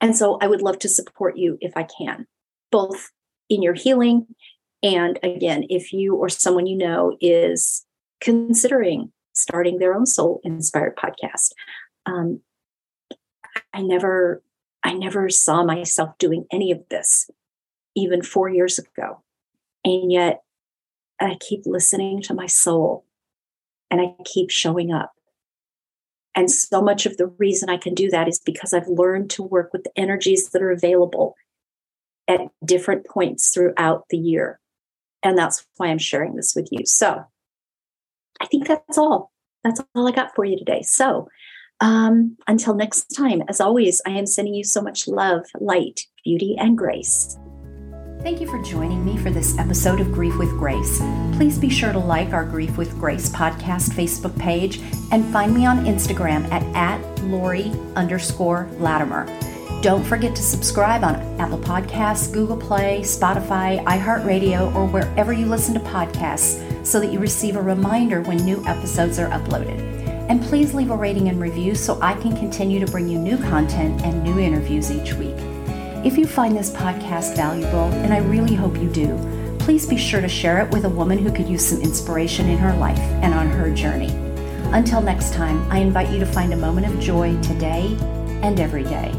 And 0.00 0.16
so 0.16 0.38
I 0.40 0.46
would 0.46 0.62
love 0.62 0.78
to 0.80 0.88
support 0.88 1.36
you 1.36 1.56
if 1.60 1.76
I 1.76 1.84
can, 1.84 2.26
both 2.70 3.10
in 3.48 3.62
your 3.62 3.74
healing. 3.74 4.26
And 4.82 5.18
again, 5.22 5.64
if 5.70 5.92
you 5.92 6.14
or 6.14 6.28
someone 6.28 6.66
you 6.66 6.76
know 6.76 7.16
is 7.20 7.84
considering 8.20 9.12
starting 9.32 9.78
their 9.78 9.94
own 9.94 10.06
soul 10.06 10.40
inspired 10.44 10.96
podcast, 10.96 11.52
um, 12.06 12.40
I 13.72 13.82
never, 13.82 14.42
I 14.84 14.92
never 14.92 15.28
saw 15.30 15.64
myself 15.64 16.16
doing 16.18 16.44
any 16.52 16.70
of 16.70 16.82
this 16.90 17.30
even 17.98 18.22
four 18.22 18.48
years 18.48 18.78
ago. 18.78 19.22
And 19.84 20.10
yet 20.10 20.42
I 21.20 21.36
keep 21.40 21.62
listening 21.66 22.22
to 22.22 22.34
my 22.34 22.46
soul 22.46 23.04
and 23.90 24.00
I 24.00 24.14
keep 24.24 24.50
showing 24.50 24.92
up. 24.92 25.12
And 26.34 26.50
so 26.50 26.80
much 26.80 27.04
of 27.06 27.16
the 27.16 27.26
reason 27.26 27.68
I 27.68 27.78
can 27.78 27.94
do 27.94 28.10
that 28.10 28.28
is 28.28 28.38
because 28.38 28.72
I've 28.72 28.86
learned 28.86 29.30
to 29.30 29.42
work 29.42 29.72
with 29.72 29.82
the 29.84 29.98
energies 29.98 30.50
that 30.50 30.62
are 30.62 30.70
available 30.70 31.34
at 32.28 32.42
different 32.64 33.06
points 33.06 33.50
throughout 33.50 34.04
the 34.10 34.18
year. 34.18 34.60
And 35.22 35.36
that's 35.36 35.66
why 35.76 35.88
I'm 35.88 35.98
sharing 35.98 36.36
this 36.36 36.54
with 36.54 36.68
you. 36.70 36.86
So 36.86 37.24
I 38.40 38.46
think 38.46 38.68
that's 38.68 38.98
all. 38.98 39.32
That's 39.64 39.80
all 39.94 40.06
I 40.06 40.12
got 40.12 40.34
for 40.36 40.44
you 40.44 40.56
today. 40.56 40.82
So 40.82 41.28
um, 41.80 42.36
until 42.46 42.74
next 42.74 43.06
time, 43.06 43.42
as 43.48 43.60
always, 43.60 44.00
I 44.06 44.10
am 44.10 44.26
sending 44.26 44.54
you 44.54 44.64
so 44.64 44.80
much 44.80 45.08
love, 45.08 45.44
light, 45.58 46.02
beauty, 46.24 46.54
and 46.58 46.78
grace. 46.78 47.36
Thank 48.22 48.40
you 48.40 48.48
for 48.48 48.60
joining 48.60 49.04
me 49.04 49.16
for 49.16 49.30
this 49.30 49.56
episode 49.58 50.00
of 50.00 50.10
Grief 50.10 50.36
with 50.38 50.50
Grace. 50.50 50.98
Please 51.34 51.56
be 51.56 51.70
sure 51.70 51.92
to 51.92 52.00
like 52.00 52.32
our 52.32 52.44
Grief 52.44 52.76
with 52.76 52.98
Grace 52.98 53.30
podcast 53.30 53.90
Facebook 53.90 54.36
page 54.36 54.80
and 55.12 55.24
find 55.32 55.54
me 55.54 55.66
on 55.66 55.84
Instagram 55.84 56.44
at, 56.50 56.62
at 56.74 57.24
Lori 57.24 57.72
underscore 57.94 58.68
Latimer. 58.78 59.24
Don't 59.82 60.04
forget 60.04 60.34
to 60.34 60.42
subscribe 60.42 61.04
on 61.04 61.14
Apple 61.40 61.60
Podcasts, 61.60 62.30
Google 62.32 62.56
Play, 62.56 63.02
Spotify, 63.02 63.82
iHeartRadio, 63.84 64.74
or 64.74 64.88
wherever 64.88 65.32
you 65.32 65.46
listen 65.46 65.72
to 65.74 65.80
podcasts 65.80 66.84
so 66.84 66.98
that 66.98 67.12
you 67.12 67.20
receive 67.20 67.54
a 67.54 67.62
reminder 67.62 68.20
when 68.22 68.38
new 68.38 68.66
episodes 68.66 69.20
are 69.20 69.30
uploaded. 69.30 69.78
And 70.28 70.42
please 70.42 70.74
leave 70.74 70.90
a 70.90 70.96
rating 70.96 71.28
and 71.28 71.40
review 71.40 71.76
so 71.76 72.00
I 72.02 72.14
can 72.14 72.36
continue 72.36 72.84
to 72.84 72.90
bring 72.90 73.08
you 73.08 73.18
new 73.18 73.38
content 73.38 74.02
and 74.02 74.24
new 74.24 74.40
interviews 74.40 74.90
each 74.90 75.14
week. 75.14 75.36
If 76.04 76.16
you 76.16 76.28
find 76.28 76.56
this 76.56 76.70
podcast 76.70 77.34
valuable, 77.34 77.92
and 77.92 78.14
I 78.14 78.18
really 78.18 78.54
hope 78.54 78.76
you 78.76 78.88
do, 78.88 79.18
please 79.58 79.84
be 79.84 79.96
sure 79.96 80.20
to 80.20 80.28
share 80.28 80.64
it 80.64 80.70
with 80.70 80.84
a 80.84 80.88
woman 80.88 81.18
who 81.18 81.32
could 81.32 81.48
use 81.48 81.66
some 81.66 81.82
inspiration 81.82 82.48
in 82.48 82.56
her 82.56 82.72
life 82.76 82.98
and 82.98 83.34
on 83.34 83.48
her 83.48 83.74
journey. 83.74 84.14
Until 84.72 85.00
next 85.00 85.34
time, 85.34 85.68
I 85.72 85.78
invite 85.78 86.10
you 86.10 86.20
to 86.20 86.26
find 86.26 86.52
a 86.52 86.56
moment 86.56 86.86
of 86.86 87.00
joy 87.00 87.38
today 87.42 87.96
and 88.42 88.60
every 88.60 88.84
day. 88.84 89.12